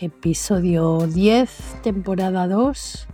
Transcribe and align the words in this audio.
Episodio 0.00 1.06
10, 1.06 1.50
temporada 1.82 2.46
2. 2.46 3.08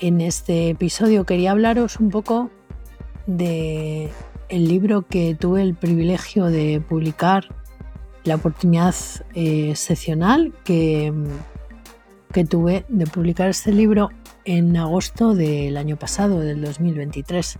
En 0.00 0.20
este 0.20 0.70
episodio 0.70 1.24
quería 1.24 1.52
hablaros 1.52 1.98
un 1.98 2.10
poco 2.10 2.50
de 3.26 4.10
el 4.48 4.68
libro 4.68 5.02
que 5.02 5.34
tuve 5.34 5.62
el 5.62 5.74
privilegio 5.74 6.46
de 6.46 6.82
publicar, 6.86 7.48
la 8.24 8.34
oportunidad 8.34 8.94
eh, 9.34 9.70
excepcional 9.70 10.52
que, 10.64 11.12
que 12.32 12.44
tuve 12.44 12.84
de 12.88 13.06
publicar 13.06 13.48
este 13.48 13.72
libro 13.72 14.10
en 14.44 14.76
agosto 14.76 15.34
del 15.34 15.78
año 15.78 15.96
pasado, 15.96 16.40
del 16.40 16.60
2023. 16.60 17.58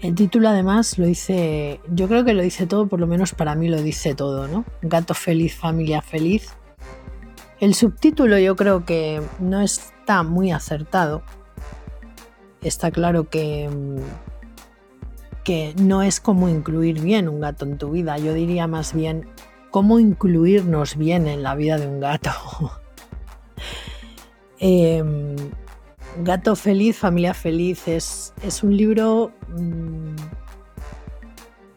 El 0.00 0.14
título 0.14 0.48
además 0.50 0.98
lo 0.98 1.06
dice, 1.06 1.80
yo 1.88 2.06
creo 2.06 2.24
que 2.24 2.34
lo 2.34 2.42
dice 2.42 2.66
todo, 2.66 2.86
por 2.86 3.00
lo 3.00 3.06
menos 3.06 3.32
para 3.32 3.54
mí 3.54 3.68
lo 3.68 3.80
dice 3.80 4.14
todo, 4.14 4.46
¿no? 4.46 4.64
Gato 4.82 5.14
feliz, 5.14 5.54
familia 5.54 6.02
feliz. 6.02 6.54
El 7.60 7.74
subtítulo 7.74 8.38
yo 8.38 8.54
creo 8.56 8.84
que 8.84 9.22
no 9.38 9.62
está 9.62 10.22
muy 10.22 10.52
acertado. 10.52 11.22
Está 12.60 12.90
claro 12.90 13.30
que, 13.30 13.70
que 15.44 15.74
no 15.80 16.02
es 16.02 16.20
como 16.20 16.50
incluir 16.50 17.00
bien 17.00 17.28
un 17.28 17.40
gato 17.40 17.64
en 17.64 17.78
tu 17.78 17.90
vida, 17.92 18.18
yo 18.18 18.34
diría 18.34 18.66
más 18.66 18.92
bien 18.92 19.26
cómo 19.70 19.98
incluirnos 19.98 20.96
bien 20.96 21.26
en 21.26 21.42
la 21.42 21.54
vida 21.54 21.78
de 21.78 21.86
un 21.86 22.00
gato. 22.00 22.30
Em, 24.58 25.36
Gato 26.18 26.56
Feliz, 26.56 26.96
Familia 26.96 27.34
Feliz 27.34 27.86
es, 27.88 28.32
un 28.62 28.76
libro 28.76 29.32
mm, 29.48 30.14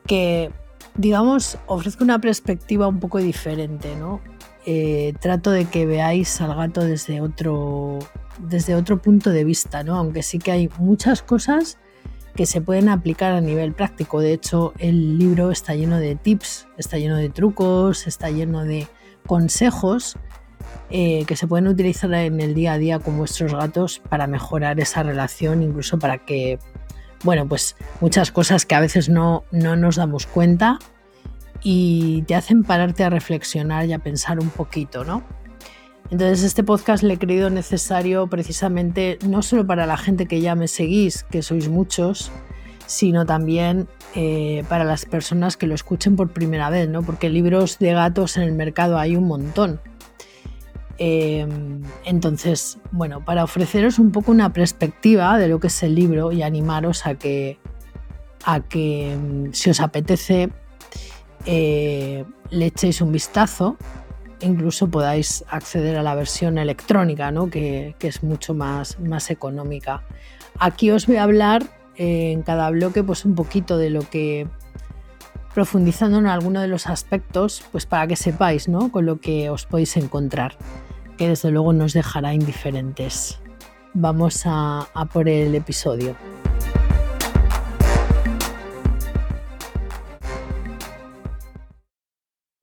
que, 0.05 0.51
digamos, 0.95 1.57
ofrece 1.67 2.03
una 2.03 2.19
perspectiva 2.19 2.87
un 2.87 2.99
poco 2.99 3.19
diferente, 3.19 3.95
¿no? 3.95 4.21
Eh, 4.65 5.13
trato 5.19 5.51
de 5.51 5.65
que 5.65 5.85
veáis 5.85 6.39
al 6.41 6.55
gato 6.55 6.81
desde 6.81 7.21
otro, 7.21 7.99
desde 8.37 8.75
otro 8.75 9.01
punto 9.01 9.29
de 9.31 9.43
vista, 9.43 9.83
¿no? 9.83 9.95
Aunque 9.95 10.23
sí 10.23 10.39
que 10.39 10.51
hay 10.51 10.69
muchas 10.77 11.21
cosas 11.21 11.77
que 12.35 12.45
se 12.45 12.61
pueden 12.61 12.87
aplicar 12.87 13.33
a 13.33 13.41
nivel 13.41 13.73
práctico. 13.73 14.21
De 14.21 14.31
hecho, 14.31 14.73
el 14.77 15.17
libro 15.17 15.51
está 15.51 15.75
lleno 15.75 15.99
de 15.99 16.15
tips, 16.15 16.67
está 16.77 16.97
lleno 16.97 17.17
de 17.17 17.29
trucos, 17.29 18.07
está 18.07 18.29
lleno 18.29 18.63
de 18.63 18.87
consejos 19.25 20.17
eh, 20.89 21.25
que 21.25 21.35
se 21.35 21.47
pueden 21.47 21.67
utilizar 21.67 22.13
en 22.13 22.39
el 22.41 22.53
día 22.53 22.73
a 22.73 22.77
día 22.77 22.99
con 22.99 23.17
vuestros 23.17 23.53
gatos 23.53 24.01
para 24.09 24.27
mejorar 24.27 24.79
esa 24.79 25.03
relación, 25.03 25.61
incluso 25.63 25.99
para 25.99 26.19
que, 26.25 26.59
bueno, 27.23 27.47
pues 27.47 27.75
muchas 28.01 28.31
cosas 28.31 28.65
que 28.65 28.75
a 28.75 28.79
veces 28.79 29.09
no, 29.09 29.43
no 29.51 29.75
nos 29.75 29.97
damos 29.97 30.25
cuenta 30.25 30.79
y 31.61 32.23
te 32.23 32.35
hacen 32.35 32.63
pararte 32.63 33.03
a 33.03 33.09
reflexionar 33.09 33.85
y 33.85 33.93
a 33.93 33.99
pensar 33.99 34.39
un 34.39 34.49
poquito, 34.49 35.03
¿no? 35.03 35.23
Entonces 36.11 36.43
este 36.43 36.63
podcast 36.63 37.03
le 37.03 37.15
he 37.15 37.19
creído 37.19 37.49
necesario 37.51 38.27
precisamente 38.27 39.19
no 39.27 39.43
solo 39.43 39.67
para 39.67 39.85
la 39.85 39.95
gente 39.95 40.25
que 40.25 40.41
ya 40.41 40.55
me 40.55 40.67
seguís, 40.67 41.23
que 41.23 41.43
sois 41.43 41.69
muchos, 41.69 42.31
sino 42.87 43.27
también 43.27 43.87
eh, 44.15 44.63
para 44.67 44.83
las 44.83 45.05
personas 45.05 45.55
que 45.55 45.67
lo 45.67 45.75
escuchen 45.75 46.15
por 46.15 46.31
primera 46.31 46.71
vez, 46.71 46.89
¿no? 46.89 47.03
Porque 47.03 47.29
libros 47.29 47.77
de 47.77 47.93
gatos 47.93 48.37
en 48.37 48.43
el 48.43 48.53
mercado 48.53 48.97
hay 48.97 49.15
un 49.15 49.27
montón. 49.27 49.79
Em, 51.01 51.81
entonces, 52.03 52.77
bueno, 52.91 53.23
para 53.23 53.45
ofreceros 53.45 53.99
un 53.99 54.11
poco 54.11 54.31
una 54.31 54.51
perspectiva 54.51 55.37
de 55.37 55.47
lo 55.47 55.61
que 55.61 55.67
es 55.67 55.81
el 55.81 55.95
libro 55.95 56.33
y 56.33 56.43
animaros 56.43 57.05
a 57.05 57.15
que, 57.15 57.57
a 58.43 58.59
que 58.59 59.13
em, 59.13 59.53
si 59.53 59.69
os 59.69 59.79
apetece, 59.79 60.49
eh, 61.45 62.25
le 62.49 62.65
echéis 62.65 62.99
un 62.99 63.13
vistazo, 63.13 63.77
incluso 64.41 64.89
podáis 64.89 65.45
acceder 65.47 65.95
a 65.95 66.03
la 66.03 66.15
versión 66.15 66.57
electrónica, 66.57 67.31
¿no? 67.31 67.49
que, 67.49 67.95
es 68.01 68.21
mucho 68.21 68.53
más, 68.53 68.99
más 68.99 69.31
económica. 69.31 70.03
Aquí 70.59 70.91
os 70.91 71.07
voy 71.07 71.15
a 71.15 71.23
hablar 71.23 71.63
eh, 71.95 72.33
en 72.33 72.41
cada 72.41 72.69
bloque 72.71 73.05
pues 73.05 73.23
un 73.23 73.35
poquito 73.35 73.77
de 73.77 73.89
lo 73.89 74.01
que 74.01 74.47
profundizando 75.53 76.19
en 76.19 76.27
alguno 76.27 76.59
de 76.59 76.67
los 76.67 76.87
aspectos, 76.87 77.63
pues 77.71 77.85
para 77.85 78.05
que 78.05 78.17
sepáis 78.17 78.67
¿no? 78.67 78.91
con 78.91 79.05
lo 79.05 79.21
que 79.21 79.49
os 79.49 79.65
podéis 79.65 79.95
encontrar 79.95 80.57
que 81.19 81.27
desde 81.27 81.51
luego 81.51 81.73
nos 81.73 81.91
dejará 81.91 82.33
indiferentes. 82.33 83.41
Vamos 83.93 84.43
a, 84.45 84.87
por 85.11 85.27
el 85.27 85.53
episodio. 85.53 86.15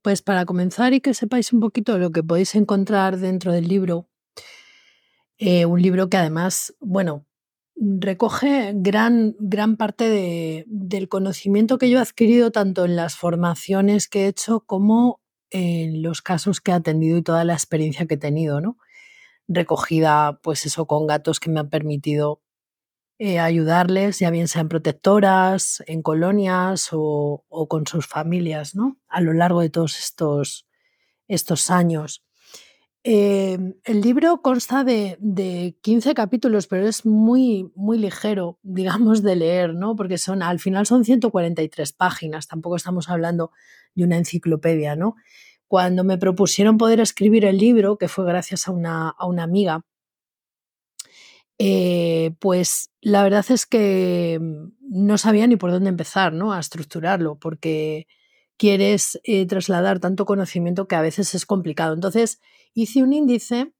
Pues 0.00 0.22
para 0.22 0.46
comenzar 0.46 0.94
y 0.94 1.02
que 1.02 1.12
sepáis 1.12 1.52
un 1.52 1.60
poquito 1.60 1.98
lo 1.98 2.10
que 2.10 2.22
podéis 2.22 2.54
encontrar 2.54 3.18
dentro 3.18 3.52
del 3.52 3.68
libro, 3.68 4.08
eh, 5.36 5.66
un 5.66 5.82
libro 5.82 6.08
que 6.08 6.16
además, 6.16 6.74
bueno, 6.80 7.26
recoge 7.74 8.72
gran, 8.74 9.36
gran 9.38 9.76
parte 9.76 10.64
del 10.66 11.08
conocimiento 11.10 11.76
que 11.76 11.90
yo 11.90 11.98
he 11.98 12.00
adquirido 12.00 12.52
tanto 12.52 12.86
en 12.86 12.96
las 12.96 13.16
formaciones 13.16 14.08
que 14.08 14.24
he 14.24 14.28
hecho 14.28 14.60
como 14.60 15.20
en 15.50 16.02
los 16.02 16.22
casos 16.22 16.60
que 16.60 16.72
he 16.72 16.74
atendido 16.74 17.18
y 17.18 17.22
toda 17.22 17.44
la 17.44 17.54
experiencia 17.54 18.06
que 18.06 18.14
he 18.14 18.18
tenido, 18.18 18.60
¿no? 18.60 18.78
Recogida, 19.48 20.40
pues 20.42 20.66
eso, 20.66 20.86
con 20.86 21.06
gatos 21.06 21.40
que 21.40 21.50
me 21.50 21.60
han 21.60 21.70
permitido 21.70 22.42
eh, 23.18 23.38
ayudarles, 23.38 24.18
ya 24.18 24.30
bien 24.30 24.48
sean 24.48 24.68
protectoras, 24.68 25.82
en 25.86 26.02
colonias 26.02 26.90
o, 26.92 27.44
con 27.68 27.86
sus 27.86 28.06
familias, 28.06 28.74
¿no? 28.74 28.98
A 29.08 29.22
lo 29.22 29.32
largo 29.32 29.62
de 29.62 29.70
todos 29.70 29.98
estos, 29.98 30.66
estos 31.28 31.70
años. 31.70 32.25
Em, 33.08 33.74
el 33.84 34.00
libro 34.00 34.42
consta 34.42 34.82
de, 34.82 35.16
de, 35.20 35.76
15 35.80 36.12
capítulos, 36.12 36.66
pero 36.66 36.88
es 36.88 37.06
muy, 37.06 37.70
muy 37.76 37.98
ligero, 37.98 38.58
digamos, 38.64 39.22
de 39.22 39.36
leer, 39.36 39.74
¿no? 39.74 39.94
Porque 39.94 40.18
son, 40.18 40.42
al 40.42 40.58
final 40.58 40.86
son 40.86 41.04
143 41.04 41.92
páginas, 41.92 42.48
tampoco 42.48 42.74
estamos 42.74 43.08
hablando 43.08 43.52
de 43.94 44.02
una 44.02 44.16
enciclopedia, 44.16 44.96
¿no? 44.96 45.14
Cuando 45.68 46.02
me 46.02 46.18
propusieron 46.18 46.78
poder 46.78 46.98
escribir 46.98 47.44
el 47.44 47.58
libro, 47.58 47.96
que 47.96 48.08
fue 48.08 48.24
gracias 48.24 48.66
a 48.66 48.72
una, 48.72 49.14
amiga, 49.40 49.82
eh, 51.58 52.32
pues 52.40 52.90
la 53.00 53.22
verdad 53.22 53.46
es 53.50 53.66
que 53.66 54.40
no 54.80 55.16
sabía 55.16 55.46
ni 55.46 55.54
por 55.54 55.70
dónde 55.70 55.90
empezar, 55.90 56.32
¿no? 56.32 56.52
A 56.52 56.58
estructurarlo, 56.58 57.36
porque 57.38 58.08
quieres 58.56 59.20
eh, 59.24 59.46
trasladar 59.46 60.00
tanto 60.00 60.24
conocimiento 60.24 60.88
que 60.88 60.96
a 60.96 61.00
veces 61.02 61.34
es 61.34 61.46
complicado. 61.46 61.94
Entonces 61.94 62.40
hice 62.74 63.02
un 63.02 63.12
índice 63.12 63.72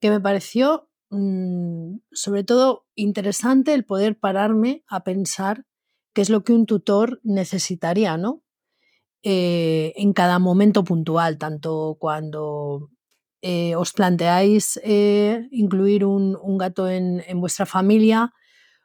que 0.00 0.10
me 0.10 0.20
pareció 0.20 0.88
mm, 1.10 1.96
sobre 2.12 2.44
todo 2.44 2.86
interesante 2.94 3.74
el 3.74 3.84
poder 3.84 4.18
pararme 4.18 4.84
a 4.88 5.04
pensar 5.04 5.66
qué 6.12 6.22
es 6.22 6.30
lo 6.30 6.44
que 6.44 6.52
un 6.52 6.66
tutor 6.66 7.20
necesitaría, 7.22 8.16
¿no? 8.16 8.42
Eh, 9.22 9.94
en 9.96 10.12
cada 10.12 10.38
momento 10.38 10.84
puntual, 10.84 11.38
tanto 11.38 11.96
cuando 11.98 12.90
eh, 13.40 13.74
os 13.74 13.92
planteáis 13.92 14.78
incluir 15.50 16.04
un, 16.04 16.58
gato 16.58 16.88
en, 16.90 17.22
vuestra 17.40 17.64
familia, 17.64 18.32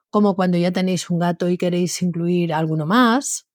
como 0.09 0.35
cuando 0.35 0.57
ya 0.57 0.71
tenéis 0.71 1.09
un 1.09 1.19
gato 1.19 1.49
y 1.49 1.57
queréis 1.57 2.01
incluir 2.01 2.53
alguno 2.53 2.85
más, 2.85 3.48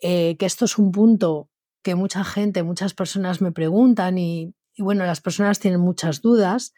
que 0.00 0.36
esto 0.40 0.64
es 0.64 0.78
un 0.78 0.92
punto 0.92 1.50
que 1.82 1.94
mucha 1.94 2.24
gente, 2.24 2.62
muchas 2.62 2.94
personas 2.94 3.40
me 3.40 3.52
preguntan 3.52 4.18
y, 4.18 4.54
bueno, 4.78 5.04
las 5.04 5.20
personas 5.20 5.58
tienen 5.58 5.80
muchas 5.80 6.20
dudas. 6.20 6.74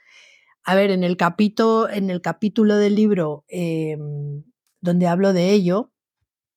A 0.62 0.74
ver, 0.74 0.90
en 0.90 1.04
el 1.04 1.16
capítulo, 1.16 1.88
en 1.88 2.10
el 2.10 2.20
capítulo 2.20 2.76
del 2.76 2.94
libro 2.94 3.44
em, 3.48 4.44
donde 4.80 5.06
hablo 5.06 5.32
de 5.32 5.50
ello, 5.50 5.92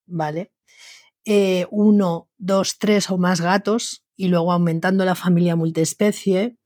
¿vale? 0.05 0.51
Eh, 1.25 1.67
uno, 1.71 2.29
dos, 2.37 2.77
tres 2.79 3.09
o 3.09 3.17
más 3.17 3.41
gatos 3.41 4.05
y 4.15 4.27
luego 4.27 4.51
aumentando 4.51 5.05
la 5.05 5.15
familia 5.15 5.55
multiespecie. 5.55 6.57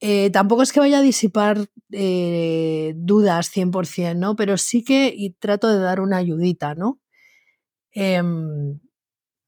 Eh, 0.00 0.30
tampoco 0.30 0.62
es 0.62 0.72
que 0.72 0.80
vaya 0.80 0.98
a 0.98 1.02
disipar 1.02 1.66
eh, 1.92 2.94
dudas 2.96 3.50
100%, 3.54 4.16
¿no? 4.16 4.36
Pero 4.36 4.56
sí 4.58 4.84
que 4.84 5.12
y 5.14 5.30
trato 5.30 5.68
de 5.68 5.78
dar 5.78 6.00
una 6.00 6.18
ayudita, 6.18 6.74
¿no? 6.74 7.00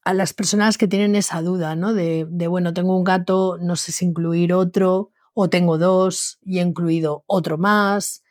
A 0.04 0.14
las 0.14 0.34
personas 0.34 0.78
que 0.78 0.88
tienen 0.88 1.14
esa 1.14 1.42
duda, 1.42 1.76
¿no? 1.76 1.94
De, 1.94 2.24
bueno, 2.48 2.74
tengo 2.74 2.96
un 2.96 3.04
gato, 3.04 3.56
no 3.60 3.76
sé 3.76 3.92
si 3.92 4.04
incluir 4.04 4.52
otro, 4.52 5.10
o 5.32 5.48
tengo 5.48 5.78
dos 5.78 6.38
y 6.42 6.58
he 6.58 6.62
incluido 6.62 7.24
otro 7.26 7.56
más. 7.56 8.24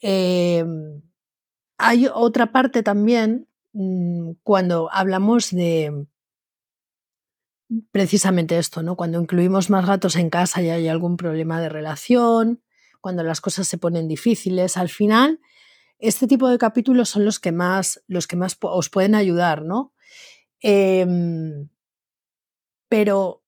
Em, 0.00 1.02
hay 1.76 2.08
otra 2.12 2.52
parte 2.52 2.82
también 2.82 3.48
mm, 3.72 4.32
cuando 4.44 4.90
hablamos 4.92 5.50
de 5.50 6.06
precisamente 7.90 8.58
esto, 8.58 8.82
¿no? 8.82 8.96
Cuando 8.96 9.20
incluimos 9.20 9.70
más 9.70 9.86
gatos 9.86 10.16
en 10.16 10.30
casa 10.30 10.62
y 10.62 10.70
hay 10.70 10.88
algún 10.88 11.16
problema 11.16 11.60
de 11.60 11.68
relación, 11.68 12.62
cuando 13.00 13.22
las 13.22 13.40
cosas 13.40 13.68
se 13.68 13.78
ponen 13.78 14.08
difíciles, 14.08 14.76
al 14.76 14.88
final 14.88 15.40
este 15.98 16.26
tipo 16.26 16.48
de 16.48 16.58
capítulos 16.58 17.08
son 17.08 17.24
los 17.24 17.40
que 17.40 17.52
más, 17.52 18.02
los 18.06 18.26
que 18.26 18.36
más 18.36 18.56
os 18.60 18.88
pueden 18.88 19.14
ayudar, 19.14 19.62
¿no? 19.64 19.92
Em, 20.60 21.68
pero 22.88 23.42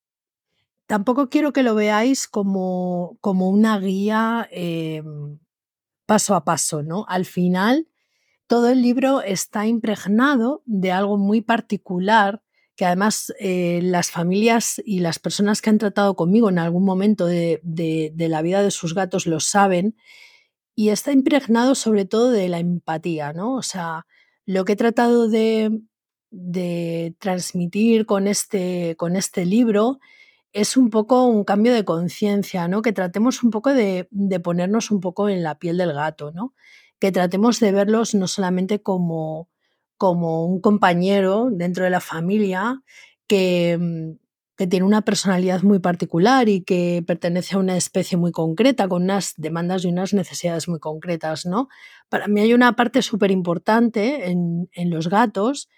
tampoco 0.86 1.28
quiero 1.28 1.52
que 1.52 1.62
lo 1.62 1.74
veáis 1.74 2.28
como, 2.28 3.18
como 3.20 3.48
una 3.48 3.78
guía 3.78 4.48
em, 4.50 5.38
paso 6.06 6.34
a 6.34 6.44
paso, 6.44 6.82
¿no? 6.82 7.06
Al 7.08 7.24
final, 7.24 7.88
todo 8.46 8.68
el 8.70 8.82
libro 8.82 9.22
está 9.22 9.66
impregnado 9.66 10.62
de 10.66 10.92
algo 10.92 11.16
muy 11.18 11.40
particular 11.40 12.42
que 12.76 12.86
además 12.86 13.32
eh, 13.38 13.80
las 13.82 14.10
familias 14.10 14.80
y 14.84 15.00
las 15.00 15.18
personas 15.18 15.60
que 15.60 15.70
han 15.70 15.78
tratado 15.78 16.16
conmigo 16.16 16.48
en 16.48 16.58
algún 16.58 16.84
momento 16.84 17.26
de, 17.26 17.60
de 17.62 18.28
la 18.28 18.40
vida 18.42 18.62
de 18.62 18.70
sus 18.70 18.94
gatos 18.94 19.26
lo 19.26 19.38
saben, 19.38 19.96
y 20.80 20.88
está 20.88 21.12
impregnado 21.12 21.74
sobre 21.74 22.06
todo 22.06 22.30
de 22.30 22.48
la 22.48 22.58
empatía, 22.58 23.34
¿no? 23.34 23.54
O 23.54 23.62
sea, 23.62 24.06
lo 24.46 24.64
que 24.64 24.72
he 24.72 24.76
tratado 24.76 25.28
de, 25.28 25.78
de 26.30 27.14
transmitir 27.18 28.06
con 28.06 28.26
este, 28.26 28.94
con 28.96 29.16
este 29.16 29.44
libro 29.44 29.98
es 30.52 30.76
un 30.76 30.90
poco 30.90 31.26
un 31.26 31.44
cambio 31.44 31.72
de 31.72 31.84
conciencia, 31.84 32.68
¿no? 32.68 32.82
Que 32.82 32.92
tratemos 32.92 33.42
un 33.42 33.50
poco 33.50 33.72
de, 33.72 34.08
de, 34.10 34.40
ponernos 34.40 34.90
un 34.90 35.00
poco 35.00 35.28
en 35.28 35.42
la 35.42 35.58
piel 35.58 35.76
del 35.76 35.92
gato, 35.92 36.32
¿no? 36.32 36.54
Que 36.98 37.12
tratemos 37.12 37.60
de 37.60 37.72
verlos 37.72 38.14
no 38.14 38.26
solamente 38.26 38.82
como, 38.82 39.48
como 39.96 40.44
un 40.46 40.60
compañero 40.60 41.48
dentro 41.52 41.84
de 41.84 41.90
la 41.90 42.00
familia 42.00 42.82
que, 43.28 43.78
mm, 43.80 44.18
que 44.56 44.66
tiene 44.66 44.84
una 44.86 45.02
personalidad 45.02 45.62
muy 45.62 45.78
particular 45.78 46.48
y 46.48 46.62
que 46.62 47.02
pertenece 47.06 47.54
a 47.54 47.58
una 47.58 47.76
especie 47.76 48.18
muy 48.18 48.32
concreta, 48.32 48.88
con 48.88 49.04
unas 49.04 49.34
demandas 49.36 49.84
y 49.84 49.88
unas 49.88 50.12
necesidades 50.14 50.68
muy 50.68 50.80
concretas, 50.80 51.46
¿no? 51.46 51.68
Para 52.08 52.28
mí 52.28 52.40
hay 52.40 52.54
una 52.54 52.76
parte 52.76 53.02
súper 53.02 53.30
importante 53.30 54.30
en, 54.30 54.68
en 54.72 54.90
los 54.90 55.08
gatos 55.08 55.68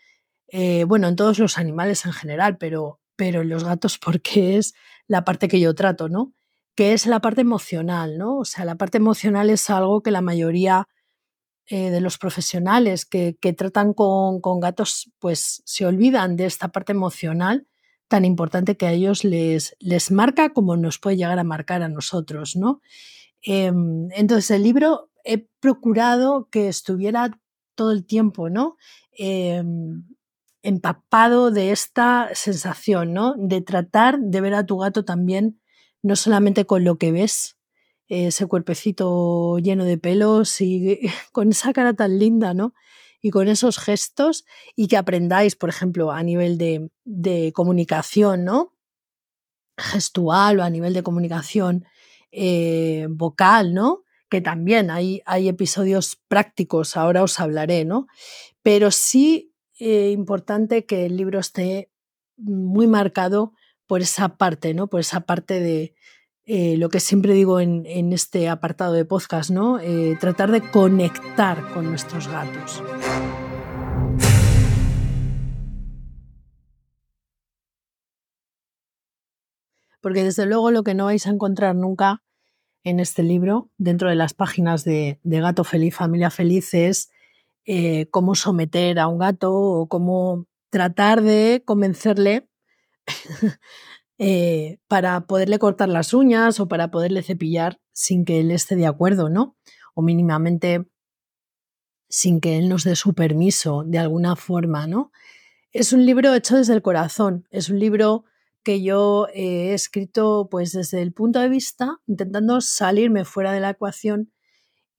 eh, 0.53 0.85
bueno, 0.85 1.09
en 1.09 1.17
todos 1.17 1.39
los 1.39 1.59
animales 1.59 2.05
en 2.05 2.13
general, 2.13 2.59
pero, 2.59 3.01
pero 3.17 3.41
en 3.41 3.49
los 3.49 3.65
gatos 3.65 3.99
porque 4.05 4.59
es 4.59 4.75
la 5.09 5.25
parte 5.25 5.49
que 5.49 5.59
yo 5.59 5.75
trato, 5.75 6.09
¿no? 6.09 6.35
Que 6.77 6.93
es 6.93 7.07
la 7.07 7.21
parte 7.21 7.41
emocional, 7.41 8.19
¿no? 8.19 8.39
O 8.39 8.45
sea, 8.45 8.65
la 8.65 8.77
parte 8.77 8.99
emocional 8.99 9.51
es 9.51 9.69
algo 9.71 10.03
que 10.03 10.11
la 10.11 10.21
mayoría 10.21 10.89
eh, 11.67 11.91
de 11.91 12.01
los 12.01 12.19
profesionales 12.19 13.07
que, 13.07 13.37
que 13.41 13.53
tratan 13.53 13.95
con, 13.95 14.41
con, 14.41 14.61
gatos, 14.61 15.11
pues 15.19 15.63
se 15.65 15.87
olvidan 15.87 16.37
de 16.37 16.47
esta 16.47 16.69
parte 16.69 16.93
emocional 16.93 17.67
tan 18.09 18.25
importante 18.27 18.77
que 18.77 18.87
a 18.87 18.93
ellos 18.93 19.25
les, 19.25 19.75
les 19.81 20.11
marca 20.11 20.51
como 20.51 20.77
nos 20.77 20.99
puede 20.99 21.17
llegar 21.17 21.39
a 21.39 21.45
marcar 21.45 21.83
a 21.83 21.89
nosotros, 21.89 22.57
¿no? 22.57 22.83
Eh, 23.47 23.73
entonces, 24.11 24.51
el 24.51 24.63
libro 24.65 25.11
he 25.25 25.47
procurado 25.61 26.49
que 26.51 26.69
estuviera 26.69 27.31
todo 27.75 27.93
el 27.93 28.05
tiempo, 28.05 28.51
¿no? 28.51 28.77
Eh, 29.19 29.63
empapado 30.63 31.51
de 31.51 31.73
esta 31.73 32.31
sensación, 32.35 33.13
¿no? 33.13 33.35
De 33.37 33.61
tratar 33.61 34.19
de 34.19 34.41
ver 34.41 34.55
a 34.55 34.65
tu 34.65 34.79
gato 34.79 35.05
también, 35.05 35.61
no 36.03 36.17
solamente 36.17 36.67
con 36.67 36.85
lo 36.85 36.99
que 36.99 37.13
ves, 37.13 37.57
ese 38.09 38.47
cuerpecito 38.47 39.59
lleno 39.59 39.85
de 39.85 39.97
pelos 39.99 40.61
y 40.61 41.01
con 41.33 41.51
esa 41.51 41.73
cara 41.73 41.95
tan 41.95 42.19
linda, 42.19 42.55
¿no? 42.55 42.75
Y 43.21 43.31
con 43.31 43.49
esos 43.49 43.79
gestos 43.79 44.45
y 44.75 44.89
que 44.89 44.97
aprendáis, 44.97 45.57
por 45.57 45.69
ejemplo, 45.69 46.11
a 46.11 46.23
nivel 46.23 46.59
de, 46.59 47.53
comunicación, 47.55 48.45
¿no? 48.45 48.75
Gestual 49.79 50.61
o 50.61 50.65
a 50.65 50.71
nivel 50.71 50.93
de 50.93 51.03
comunicación 51.03 51.85
eh, 52.33 53.07
vocal, 53.09 53.75
¿no? 53.75 54.03
Que 54.29 54.41
también 54.41 54.91
hay, 54.91 55.23
hay 55.25 55.49
episodios 55.49 56.19
prácticos, 56.29 56.97
ahora 56.97 57.23
os 57.23 57.39
hablaré, 57.39 57.85
¿no? 57.85 58.09
Pero 58.63 58.91
sí 58.91 59.52
eh, 59.85 60.13
importante 60.13 60.87
que 60.87 61.07
el 61.07 61.17
libro 61.17 61.41
esté 61.41 61.91
muy 62.37 62.87
marcado 62.87 63.53
por 63.89 64.01
esa 64.01 64.37
parte, 64.37 64.75
¿no? 64.75 64.87
Por 64.87 65.01
esa 65.01 65.23
parte 65.23 65.59
de 65.59 65.97
eh, 66.45 66.77
lo 66.77 66.89
que 66.89 67.01
siempre 67.01 67.35
digo 67.35 67.59
en, 67.59 68.13
este 68.13 68.49
apartado 68.49 68.93
de 68.93 69.05
podcast, 69.05 69.51
¿no? 69.51 69.81
Eh, 69.81 70.17
tratar 70.21 70.53
de 70.53 70.61
conectar 70.71 71.73
con 71.75 71.87
nuestros 71.87 72.29
gatos. 72.29 72.81
Porque 80.01 80.23
desde 80.23 80.47
luego 80.47 80.71
lo 80.71 80.85
que 80.85 80.95
no 80.95 81.07
vais 81.07 81.27
a 81.27 81.31
encontrar 81.31 81.75
nunca 81.75 82.23
en 82.85 83.01
este 83.01 83.25
libro, 83.25 83.69
dentro 83.79 84.09
de 84.09 84.15
las 84.15 84.33
páginas 84.33 84.85
de, 84.85 85.19
de 85.25 85.41
Gato 85.41 85.65
Feliz, 85.65 85.97
Familia 85.97 86.31
Feliz, 86.31 86.73
es 86.73 87.11
eh, 87.65 88.07
cómo 88.11 88.35
someter 88.35 88.99
a 88.99 89.07
un 89.07 89.19
gato 89.19 89.53
o 89.53 89.89
cómo 89.89 90.47
tratar 90.71 91.23
de 91.23 91.63
convencerle 91.65 92.49
eh, 94.19 94.79
para 94.89 95.27
poderle 95.27 95.59
cortar 95.59 95.89
las 95.89 96.15
uñas 96.15 96.61
o 96.61 96.69
para 96.69 96.91
poderle 96.91 97.23
cepillar 97.23 97.81
sin 97.93 98.25
que 98.25 98.41
él 98.41 98.51
esté 98.51 98.77
de 98.77 98.87
acuerdo, 98.87 99.29
¿no? 99.29 99.57
O 99.95 100.03
mínimamente 100.03 100.87
sin 102.09 102.41
que 102.41 102.59
él 102.59 102.69
nos 102.69 102.85
dé 102.85 102.97
su 102.97 103.15
permiso 103.15 103.85
de 103.87 103.99
alguna 103.99 104.37
forma, 104.37 104.87
¿no? 104.87 105.13
Es 105.73 105.93
un 105.93 106.05
libro 106.05 106.35
hecho 106.35 106.57
desde 106.57 106.75
el 106.75 106.83
corazón, 106.83 107.47
es 107.51 107.71
un 107.71 107.79
libro 107.79 108.25
que 108.63 108.83
yo 108.83 109.29
he 109.35 109.73
escrito 109.75 110.49
pues 110.51 110.73
desde 110.73 111.03
el 111.03 111.13
punto 111.13 111.41
de 111.41 111.49
vista 111.49 112.01
intentando 112.07 112.61
salirme 112.61 113.25
fuera 113.25 113.53
de 113.53 113.61
la 113.61 113.71
ecuación 113.71 114.33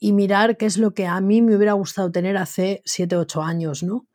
y 0.03 0.11
mirar 0.11 0.57
qué 0.57 0.65
es 0.65 0.77
lo 0.77 0.93
que 0.93 1.07
a 1.07 1.21
mí 1.21 1.41
me 1.41 1.55
hubiera 1.55 1.71
gustado 1.71 2.11
tener 2.11 2.35
hace 2.35 2.81
7, 2.83 3.15
8 3.15 3.41
años, 3.41 3.83
¿no? 3.83 4.05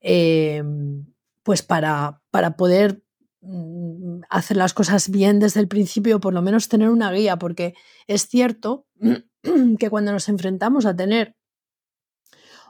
Em, 0.00 1.06
pues 1.42 1.62
para, 1.62 2.20
para 2.30 2.54
poder 2.54 3.02
mm, 3.40 4.24
hacer 4.28 4.58
las 4.58 4.74
cosas 4.74 5.08
bien 5.10 5.38
desde 5.38 5.60
el 5.60 5.68
principio, 5.68 6.20
por 6.20 6.34
lo 6.34 6.42
menos 6.42 6.68
tener 6.68 6.90
una 6.90 7.10
guía, 7.10 7.38
porque 7.38 7.72
es 8.06 8.28
cierto 8.28 8.86
que 9.78 9.88
cuando 9.88 10.12
nos 10.12 10.28
enfrentamos 10.28 10.84
a 10.84 10.94
tener 10.94 11.34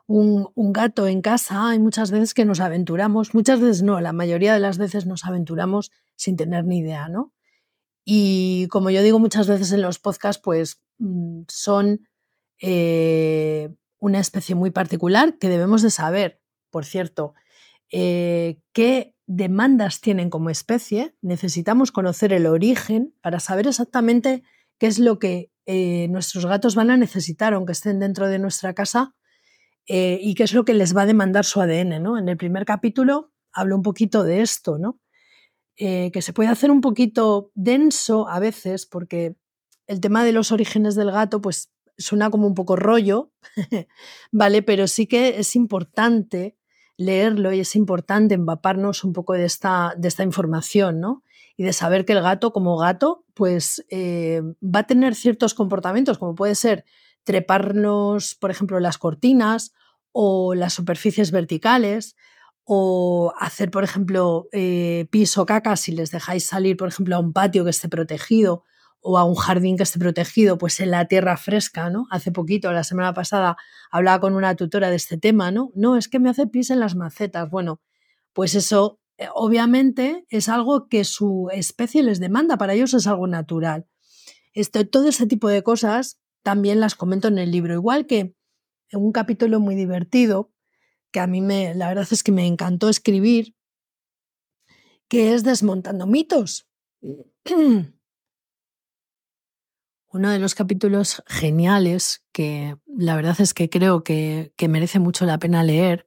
un, 0.07 0.49
un, 0.55 0.73
gato 0.73 1.09
en 1.09 1.21
casa, 1.21 1.69
hay 1.71 1.81
muchas 1.81 2.13
veces 2.13 2.33
que 2.33 2.45
nos 2.45 2.61
aventuramos, 2.61 3.35
muchas 3.35 3.59
veces 3.59 3.83
no, 3.83 4.01
la 4.01 4.13
mayoría 4.13 4.55
de 4.55 4.61
las 4.61 4.79
veces 4.79 5.05
nos 5.05 5.25
aventuramos 5.25 5.91
sin 6.15 6.37
tener 6.37 6.65
ni 6.65 6.79
idea, 6.79 7.09
¿no? 7.09 7.33
Y 8.05 8.69
como 8.69 8.91
yo 8.91 9.03
digo 9.03 9.19
muchas 9.19 9.49
veces 9.49 9.73
en 9.73 9.83
los 9.83 9.99
podcasts, 9.99 10.41
pues 10.41 10.81
mm, 10.99 11.43
son 11.49 12.03
eh, 12.65 13.75
una 13.99 14.21
especie 14.21 14.55
muy 14.55 14.71
particular 14.71 15.37
que 15.39 15.49
debemos 15.49 15.83
de 15.83 15.91
saber, 15.91 16.41
por 16.71 16.85
cierto, 16.85 17.35
eh, 17.91 18.61
qué 18.73 19.17
demandas 19.27 20.01
tienen 20.01 20.31
como 20.31 20.49
especie. 20.49 21.17
Necesitamos 21.23 21.91
conocer 21.91 22.33
el 22.33 22.47
origen 22.47 23.15
para 23.21 23.41
saber 23.41 23.67
exactamente 23.67 24.45
qué 24.79 24.87
es 24.87 25.01
lo 25.01 25.19
que 25.19 25.51
eh, 25.67 26.07
nuestros 26.09 26.47
gatos 26.47 26.77
van 26.77 26.91
a 26.91 26.97
necesitar, 26.97 27.53
aunque 27.53 27.73
estén 27.73 27.99
dentro 27.99 28.29
de 28.29 28.39
nuestra 28.39 28.75
casa, 28.75 29.15
y 29.85 30.35
qué 30.35 30.45
es 30.45 30.55
lo 30.55 30.65
que 30.65 30.75
les 30.75 30.97
va 30.97 31.03
a 31.03 31.07
demandar 31.07 31.45
su 31.45 31.61
ADN. 31.61 32.01
¿no? 32.01 32.17
En 32.17 32.29
el 32.29 32.37
primer 32.37 32.65
capítulo 32.65 33.33
hablo 33.53 33.75
un 33.75 33.83
poquito 33.83 34.23
de 34.23 34.41
esto, 34.41 34.79
¿no? 34.79 35.01
que 35.77 36.23
se 36.23 36.33
puede 36.33 36.51
hacer 36.51 36.71
un 36.71 36.81
poquito 36.81 37.51
denso 37.55 38.29
a 38.29 38.39
veces, 38.39 38.87
porque 38.87 39.35
el 39.89 40.01
tema 40.01 40.25
de 40.25 40.33
los 40.33 40.53
orígenes 40.53 40.95
del 40.95 41.11
gato, 41.11 41.41
pues 41.43 41.73
suena 42.03 42.31
como 42.31 42.47
un 42.47 42.55
poco 42.55 42.77
rollo, 42.77 43.33
¿vale? 44.33 44.63
Pero 44.63 44.87
sí 44.87 45.07
que 45.07 45.39
es 45.41 45.57
importante 45.57 46.57
leerlo 46.97 47.53
y 47.53 47.61
es 47.61 47.75
importante 47.75 48.35
empaparnos 48.35 49.05
un 49.05 49.13
poco 49.13 49.33
de 49.33 49.45
esta, 49.45 49.95
de 49.97 50.09
esta 50.09 50.23
información, 50.23 51.01
¿no? 51.01 51.23
Y 51.57 51.65
de 51.65 51.73
saber 51.73 52.05
que 52.05 52.13
el 52.13 52.23
gato 52.23 52.53
como 52.53 52.77
gato, 52.77 53.25
pues 53.35 53.85
eh, 53.91 54.43
va 54.63 54.81
a 54.81 54.87
tener 54.87 55.15
ciertos 55.15 55.55
comportamientos, 55.55 56.19
como 56.19 56.35
puede 56.35 56.55
ser 56.55 56.85
treparnos, 57.25 58.35
por 58.35 58.51
ejemplo, 58.51 58.81
las 58.81 58.99
cortinas 58.99 59.73
o 60.13 60.55
las 60.55 60.75
superficies 60.75 61.31
verticales, 61.31 62.17
o 62.65 63.33
hacer, 63.39 63.71
por 63.71 63.85
ejemplo, 63.85 64.49
eh, 64.53 65.07
piso 65.11 65.47
caca 65.47 65.77
si 65.77 65.93
les 65.93 66.11
dejáis 66.11 66.47
salir, 66.47 66.77
por 66.77 66.89
ejemplo, 66.89 67.17
a 67.17 67.19
un 67.19 67.33
patio 67.33 67.65
que 67.65 67.71
esté 67.71 67.89
protegido, 67.89 68.65
o 69.03 69.19
a 69.19 69.25
un 69.25 69.35
jardín 69.35 69.77
que 69.77 69.83
esté 69.83 69.99
protegido, 69.99 70.59
pues 70.59 70.79
en 70.81 70.93
la 70.93 71.07
tierra 71.07 71.37
fresca, 71.37 71.91
¿no? 71.91 72.07
Hace 72.11 72.31
poquito, 72.31 72.73
la 72.73 72.85
semana 72.85 73.13
pasada, 73.13 73.57
hablaba 73.91 74.21
con 74.21 74.35
una 74.35 74.55
tutora 74.55 74.91
de 74.91 74.97
este 74.97 75.19
tema, 75.19 75.51
¿no? 75.51 75.73
No, 75.75 75.97
es 75.97 76.09
que 76.09 76.21
me 76.21 76.31
hace 76.31 76.47
pis 76.47 76.71
en 76.71 76.79
las 76.81 76.95
macetas. 76.95 77.51
Bueno, 77.51 77.81
pues 78.33 78.55
eso 78.55 79.01
eh, 79.19 79.27
obviamente 79.35 80.25
es 80.31 80.49
algo 80.49 80.89
que 80.89 81.05
su 81.05 81.49
especie 81.53 82.03
les 82.05 82.21
demanda, 82.21 82.57
para 82.57 82.75
ellos 82.75 82.95
es 82.95 83.07
algo 83.09 83.27
natural. 83.27 83.87
Esto, 84.55 84.87
todo 84.87 85.09
ese 85.09 85.27
tipo 85.27 85.49
de 85.49 85.63
cosas 85.63 86.21
también 86.43 86.81
las 86.81 86.95
comento 86.95 87.29
en 87.29 87.39
el 87.39 87.51
libro, 87.51 87.75
igual 87.75 88.07
que 88.07 88.35
en 88.91 89.01
un 89.01 89.13
capítulo 89.13 89.59
muy 89.59 89.75
divertido 89.75 90.53
que 91.11 91.21
a 91.21 91.27
mí 91.27 91.41
me, 91.41 91.75
la 91.75 91.89
verdad 91.89 92.07
es 92.11 92.23
que 92.23 92.33
me 92.33 92.47
encantó 92.47 92.89
escribir, 92.89 93.55
que 95.09 95.35
es 95.35 95.45
Desmontando 95.45 96.07
mitos. 96.07 96.69
Uno 100.13 100.31
de 100.31 100.39
los 100.39 100.55
capítulos 100.55 101.23
geniales 101.27 102.23
que 102.33 102.77
la 102.87 103.17
verdad 103.17 103.41
es 103.41 103.55
que 103.55 103.71
creo 103.71 104.05
que, 104.05 104.53
merece 104.69 104.99
mucho 104.99 105.25
la 105.25 105.39
pena 105.39 105.63
leer 105.63 106.07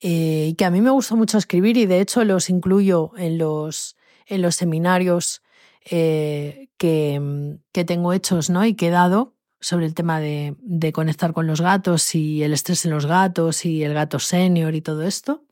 eh, 0.00 0.48
y 0.50 0.54
que 0.54 0.64
a 0.64 0.70
mí 0.70 0.80
me 0.80 0.90
gusta 0.90 1.14
mucho 1.14 1.36
escribir 1.36 1.76
y 1.76 1.84
de 1.84 2.00
hecho 2.00 2.24
los 2.24 2.48
incluyo 2.48 3.12
en 3.18 3.36
los, 3.36 3.96
en 4.26 4.40
los 4.40 4.54
seminarios 4.54 5.42
eh, 5.84 6.70
que, 6.78 7.58
que, 7.72 7.84
tengo 7.84 8.14
hechos 8.14 8.48
¿no? 8.48 8.64
y 8.64 8.74
que 8.74 8.88
he 8.88 8.90
dado 8.90 9.36
sobre 9.60 9.84
el 9.84 9.94
tema 9.94 10.18
de, 10.18 10.56
de, 10.60 10.92
conectar 10.92 11.34
con 11.34 11.46
los 11.46 11.60
gatos 11.60 12.14
y 12.14 12.42
el 12.42 12.54
estrés 12.54 12.86
en 12.86 12.92
los 12.92 13.04
gatos 13.04 13.66
y 13.66 13.84
el 13.84 13.92
gato 13.92 14.18
senior 14.20 14.74
y 14.74 14.80
todo 14.80 15.02
esto. 15.02 15.44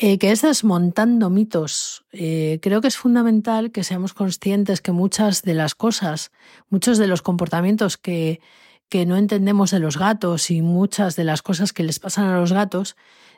Eh, 0.00 0.16
que 0.18 0.30
es 0.30 0.42
desmontando 0.42 1.28
mitos. 1.28 2.04
Eh, 2.12 2.60
creo 2.62 2.80
que 2.80 2.86
es 2.86 2.96
fundamental 2.96 3.72
que 3.72 3.82
seamos 3.82 4.14
conscientes 4.14 4.80
que 4.80 4.92
muchas 4.92 5.42
de 5.42 5.54
las 5.54 5.74
cosas, 5.74 6.30
muchos 6.70 6.98
de 6.98 7.08
los 7.08 7.20
comportamientos 7.20 7.96
que, 7.96 8.40
que 8.88 9.06
no 9.06 9.16
entendemos 9.16 9.72
de 9.72 9.80
los 9.80 9.98
gatos 9.98 10.52
y 10.52 10.62
muchas 10.62 11.16
de 11.16 11.24
las 11.24 11.42
cosas 11.42 11.72
que 11.72 11.82
les 11.82 11.98
pasan 11.98 12.26
a 12.26 12.38
los 12.38 12.52
gatos 12.52 12.94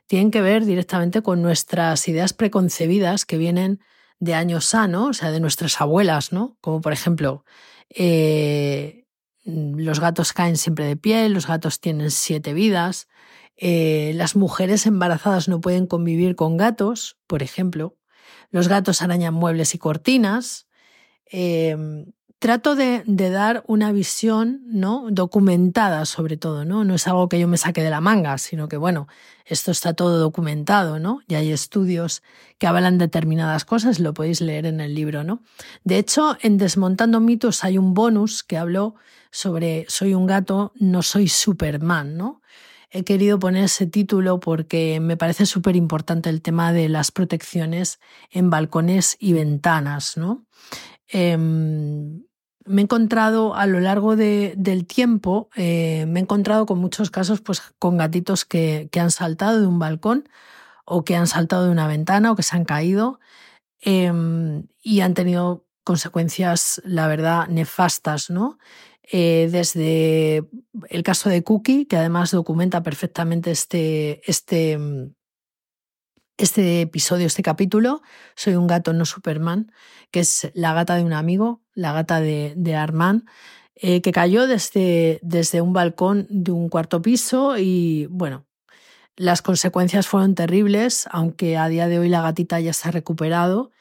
tienen 0.07 0.31
que 0.31 0.43
ver 0.43 0.67
directamente 0.67 1.23
con 1.23 1.41
nuestras 1.41 2.07
ideas 2.09 2.35
preconcebidas 2.35 3.25
que 3.25 3.39
vienen 3.39 3.81
de 4.19 4.35
años 4.35 4.75
A, 4.75 4.87
O 4.87 5.15
sea, 5.15 5.31
de 5.31 5.41
nuestras 5.41 5.81
abuelas, 5.81 6.31
¿no? 6.31 6.59
Como 6.61 6.83
por 6.83 6.93
ejemplo, 6.93 7.43
eh, 7.89 9.07
los 9.45 9.99
gatos 9.99 10.35
caen 10.35 10.59
siempre 10.59 10.85
de 10.85 10.99
pie, 10.99 11.27
los 11.31 11.47
gatos 11.47 11.81
tienen 11.81 12.11
siete 12.11 12.53
vidas, 12.53 13.09
eh, 13.63 14.13
las 14.15 14.37
mujeres 14.37 14.87
embarazadas 14.87 15.47
no 15.47 15.61
pueden 15.61 15.87
convivir 15.87 16.35
con 16.35 16.57
gatos, 16.57 17.19
por 17.27 17.43
ejemplo. 17.43 17.99
Los 18.51 18.69
gatos 18.69 19.03
arañan 19.03 19.35
muebles 19.35 19.75
y 19.75 19.79
cortinas. 19.79 20.67
Em, 21.27 22.07
trato 22.39 22.75
de, 22.75 23.03
dar 23.07 23.63
una 23.67 23.93
visión 23.93 24.63
¿no? 24.65 25.09
documentada 25.11 26.07
sobre 26.07 26.39
todo, 26.39 26.65
¿no? 26.65 26.85
No 26.85 26.95
es 26.95 27.07
algo 27.07 27.29
que 27.29 27.39
yo 27.39 27.47
me 27.49 27.59
saque 27.59 27.83
de 27.83 27.91
la 27.91 28.01
manga, 28.01 28.39
sino 28.39 28.67
que, 28.67 28.79
bueno, 28.79 29.09
esto 29.45 29.73
está 29.73 29.93
todo 29.93 30.19
documentado, 30.19 30.99
¿no? 30.99 31.21
Y 31.29 31.35
hay 31.35 31.53
estudios 31.53 32.23
que 32.59 32.67
hablan 32.67 32.97
determinadas 32.97 33.67
cosas, 33.67 34.01
lo 34.01 34.15
podéis 34.15 34.41
leer 34.41 34.65
en 34.65 34.81
el 34.81 34.95
libro, 34.95 35.23
¿no? 35.23 35.43
De 35.85 35.99
hecho, 35.99 36.39
en 36.41 36.57
Desmontando 36.57 37.21
mitos 37.21 37.63
hay 37.63 37.77
un 37.77 37.93
bonus 37.93 38.43
que 38.43 38.57
habló 38.57 38.95
sobre 39.31 39.85
soy 39.89 40.15
un 40.15 40.27
gato, 40.27 40.73
no 40.77 41.03
soy 41.03 41.29
Superman, 41.29 42.17
¿no? 42.17 42.41
He 42.91 43.05
querido 43.05 43.39
poner 43.39 43.65
ese 43.65 43.87
título 43.87 44.41
porque 44.41 44.99
me 45.01 45.17
parece 45.17 45.47
súper 45.47 45.77
importante 45.77 46.29
el 46.29 46.43
tema 46.43 46.73
de 46.73 46.89
las 46.89 47.13
protecciones 47.13 48.01
en 48.31 48.51
balcones 48.51 49.17
y 49.21 49.33
ventanas. 49.33 50.17
¿no? 50.17 50.45
Em, 51.09 52.25
me 52.65 52.83
he 52.83 52.85
encontrado 52.85 53.55
a 53.55 53.67
lo 53.67 53.81
largo 53.81 54.17
del 54.17 54.87
tiempo, 54.87 55.49
eh, 55.57 56.05
me 56.07 56.21
he 56.21 56.23
encontrado 56.23 56.67
con 56.67 56.79
muchos 56.79 57.11
casos 57.11 57.41
pues, 57.41 57.63
con 57.79 57.97
gatitos 57.97 58.45
que, 58.45 58.89
que, 58.93 59.01
han 59.01 59.11
saltado 59.11 59.61
de 59.61 59.67
un 59.67 59.79
balcón 59.79 60.29
o 60.85 61.05
que 61.05 61.17
han 61.17 61.27
saltado 61.27 61.65
de 61.65 61.71
una 61.71 61.87
ventana 61.87 62.33
o 62.33 62.37
que 62.37 62.43
se 62.43 62.57
han 62.57 62.65
caído 62.65 63.21
em, 63.81 64.67
y 64.83 65.01
han 65.01 65.15
tenido 65.15 65.65
consecuencias, 65.85 66.83
la 66.85 67.07
verdad, 67.07 67.49
nefastas, 67.49 68.31
¿no? 68.31 68.59
Eh, 69.13 69.49
desde 69.51 70.45
el 70.89 71.03
caso 71.03 71.29
de 71.31 71.43
Cookie, 71.43 71.87
que 71.87 71.97
además 71.97 72.31
documenta 72.31 72.83
perfectamente 72.85 73.51
este, 73.51 74.23
este, 74.31 74.79
este 76.37 76.83
episodio, 76.83 77.27
este 77.27 77.43
capítulo, 77.43 78.03
Soy 78.37 78.55
un 78.55 78.69
gato, 78.69 78.93
no 78.93 79.05
Superman, 79.05 79.73
que 80.13 80.21
es 80.21 80.53
la 80.55 80.75
gata 80.75 80.95
de 80.95 81.03
un 81.03 81.13
amigo, 81.13 81.61
la 81.75 81.93
gata 81.93 82.21
de, 82.21 82.55
de 82.57 82.77
Armand, 82.77 83.25
eh, 83.75 84.01
que 84.01 84.13
cayó 84.13 84.47
desde, 84.47 85.19
desde 85.23 85.61
un 85.61 85.73
balcón 85.73 86.27
de 86.31 86.53
un 86.53 86.69
cuarto 86.69 87.03
piso 87.03 87.59
y 87.59 88.07
bueno, 88.11 88.47
las 89.17 89.43
consecuencias 89.43 90.07
fueron 90.07 90.37
terribles, 90.37 91.09
aunque 91.11 91.57
a 91.57 91.69
día 91.69 91.89
de 91.89 91.99
hoy 91.99 92.09
la 92.09 92.23
gatita 92.23 92.61
ya 92.61 92.73
se 92.73 92.89
ha 92.89 92.93
recuperado, 92.93 93.73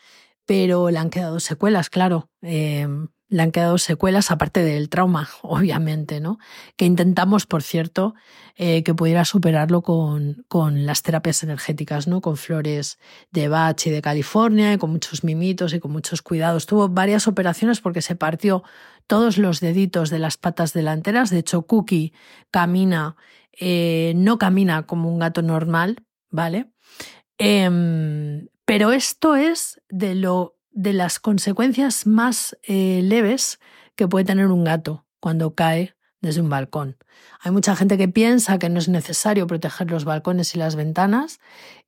pero 0.46 0.90
le 0.90 0.98
han 0.98 1.12
quedado 1.12 1.40
secuelas, 1.40 1.90
claro. 1.90 2.30
Eh, 2.42 2.88
le 3.30 3.44
han 3.44 3.52
quedado 3.52 3.78
secuelas, 3.78 4.32
aparte 4.32 4.64
del 4.64 4.90
trauma, 4.90 5.30
obviamente, 5.42 6.20
¿no? 6.20 6.40
Que 6.76 6.86
intentamos, 6.86 7.46
por 7.46 7.64
cierto, 7.64 8.16
eh, 8.56 8.84
que 8.84 8.94
pudiera 8.94 9.24
superarlo 9.24 9.82
con, 9.82 10.46
con, 10.48 10.86
las 10.86 11.04
terapias 11.04 11.44
energéticas, 11.44 12.08
¿no? 12.08 12.22
Con 12.22 12.38
flores 12.38 13.00
de 13.32 13.48
Bach 13.48 13.86
y 13.86 13.92
de 13.92 14.02
California, 14.02 14.74
y 14.74 14.78
con 14.78 14.92
muchos 14.92 15.24
mimitos 15.24 15.74
y 15.74 15.80
con 15.80 15.92
muchos 15.92 16.22
cuidados. 16.22 16.66
Tuvo 16.66 16.90
varias 16.90 17.28
operaciones 17.28 17.80
porque 17.80 18.02
se 18.02 18.16
partió 18.16 18.64
todos 19.08 19.38
los 19.38 19.60
deditos 19.60 20.10
de 20.10 20.20
las 20.20 20.38
patas 20.38 20.74
delanteras. 20.74 21.30
De 21.30 21.40
hecho, 21.40 21.64
Cookie 21.64 22.14
camina, 22.52 23.16
eh, 23.60 24.14
no 24.16 24.38
camina 24.38 24.86
como 24.86 25.12
un 25.12 25.20
gato 25.20 25.42
normal, 25.42 26.04
¿vale? 26.30 26.72
Em, 27.38 28.48
pero 28.66 28.92
esto 28.92 29.36
es 29.36 29.82
de 29.90 30.14
lo 30.14 30.59
de 30.72 30.94
las 30.94 31.20
consecuencias 31.20 32.06
más 32.06 32.58
eh, 32.64 33.02
leves 33.04 33.60
que 33.96 34.08
puede 34.08 34.26
tener 34.26 34.48
un 34.48 34.64
gato 34.64 35.06
cuando 35.20 35.56
cae 35.56 35.96
desde 36.22 36.42
un 36.42 36.50
balcón. 36.50 36.98
Hay 37.42 37.52
mucha 37.52 37.76
gente 37.76 37.98
que 37.98 38.08
piensa 38.08 38.60
que 38.60 38.70
no 38.70 38.80
es 38.80 38.90
necesario 38.90 39.48
proteger 39.48 39.90
los 39.90 40.06
balcones 40.06 40.54
y 40.56 40.58
las 40.58 40.76
ventanas. 40.76 41.40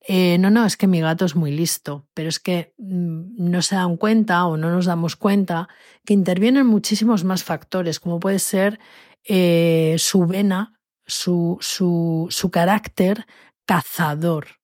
Eh, 0.07 0.37
no, 0.37 0.49
no, 0.49 0.65
es 0.65 0.77
que 0.77 0.87
mi 0.87 1.01
gato 1.01 1.25
es 1.25 1.35
muy 1.35 1.51
listo, 1.51 2.07
pero 2.13 2.29
es 2.29 2.39
que 2.39 2.73
mm, 2.77 3.49
no 3.49 3.61
se 3.61 3.75
dan 3.75 3.97
cuenta 3.97 4.45
o 4.45 4.57
no 4.57 4.71
nos 4.71 4.85
damos 4.85 5.15
cuenta 5.15 5.67
que 6.05 6.13
intervienen 6.13 6.65
muchísimos 6.65 7.23
más 7.23 7.43
factores, 7.43 7.99
como 7.99 8.19
puede 8.19 8.39
ser 8.39 8.79
eh, 9.25 9.95
su 9.99 10.25
vena, 10.25 10.79
su, 11.05 11.57
su, 11.59 12.27
su 12.29 12.51
carácter 12.51 13.25
cazador. 13.65 14.60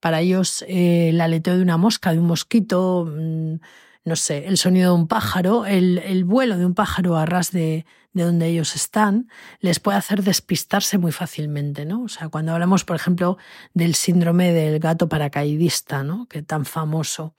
Para 0.00 0.20
ellos 0.20 0.62
eh, 0.68 1.10
el 1.10 1.20
aleteo 1.20 1.56
de 1.56 1.62
una 1.62 1.76
mosca, 1.76 2.12
de 2.12 2.18
un 2.18 2.26
mosquito, 2.26 3.06
mm, 3.08 3.56
no 4.04 4.16
sé, 4.16 4.46
el 4.46 4.56
sonido 4.56 4.94
de 4.94 5.00
un 5.00 5.08
pájaro, 5.08 5.66
el, 5.66 6.24
vuelo 6.24 6.56
de 6.56 6.66
un 6.66 6.74
pájaro 6.74 7.16
a 7.16 7.26
ras 7.26 7.52
de, 7.52 7.84
donde 8.12 8.48
ellos 8.48 8.74
están, 8.74 9.28
les 9.60 9.80
puede 9.80 9.98
hacer 9.98 10.22
despistarse 10.22 10.98
muy 10.98 11.12
fácilmente, 11.12 11.84
¿no? 11.84 12.02
O 12.04 12.08
sea, 12.08 12.28
cuando 12.28 12.52
hablamos, 12.52 12.84
por 12.84 12.96
ejemplo, 12.96 13.38
del 13.74 13.94
síndrome 13.94 14.52
del 14.52 14.80
gato 14.80 15.08
paracaidista, 15.08 16.02
¿no? 16.02 16.26
Que 16.26 16.42
tan 16.42 16.64
famoso. 16.64 17.34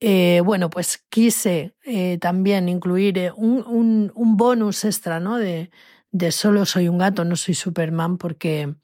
Eh, 0.00 0.40
bueno, 0.44 0.70
pues 0.70 1.04
quise 1.10 1.74
eh, 1.84 2.18
también 2.18 2.68
incluir 2.68 3.32
un, 3.36 4.12
un, 4.14 4.36
bonus 4.36 4.84
extra, 4.84 5.18
¿no? 5.18 5.36
De, 5.36 5.70
de 6.12 6.32
solo 6.32 6.64
soy 6.64 6.88
un 6.88 6.98
gato, 6.98 7.24
no 7.24 7.34
soy 7.34 7.54
Superman, 7.54 8.16
porque 8.16 8.74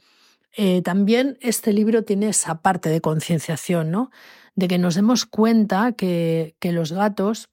eh, 0.56 0.82
también 0.82 1.37
este 1.40 1.73
libro 1.73 2.04
tiene 2.04 2.28
esa 2.28 2.62
parte 2.62 2.88
de 2.88 3.00
concienciación, 3.00 3.90
¿no? 3.90 4.11
De 4.54 4.68
que 4.68 4.78
nos 4.78 4.94
demos 4.94 5.26
cuenta 5.26 5.92
que, 5.92 6.56
los 6.62 6.92
gatos, 6.92 7.50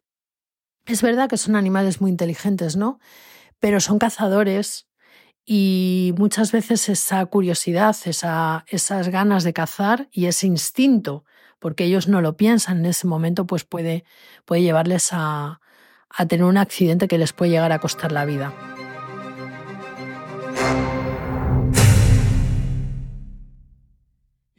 es 0.86 1.02
verdad 1.02 1.30
que 1.30 1.38
son 1.38 1.56
animales 1.56 2.00
muy 2.00 2.12
inteligentes, 2.12 2.76
¿no? 2.76 3.00
Pero 3.60 3.80
son 3.80 3.98
cazadores 3.98 4.88
y 5.46 6.14
muchas 6.18 6.52
veces 6.52 6.90
esa 6.90 7.26
curiosidad, 7.26 7.96
esa, 8.06 8.66
esas 8.68 9.10
ganas 9.10 9.44
de 9.44 9.54
cazar 9.54 10.08
y 10.12 10.28
ese 10.28 10.46
instinto, 10.46 11.26
porque 11.60 11.86
ellos 11.86 12.08
no 12.08 12.22
lo 12.22 12.38
piensan 12.38 12.80
en 12.80 12.86
ese 12.88 13.08
momento, 13.08 13.48
pues 13.48 13.64
puede, 13.64 14.04
puede 14.46 14.62
llevarles 14.62 15.10
a 15.12 15.60
tener 16.28 16.46
un 16.46 16.58
accidente 16.58 17.08
que 17.08 17.18
les 17.18 17.34
puede 17.34 17.52
llegar 17.52 17.72
a 17.72 17.80
costar 17.80 18.12
la 18.12 18.26
vida. 18.26 18.54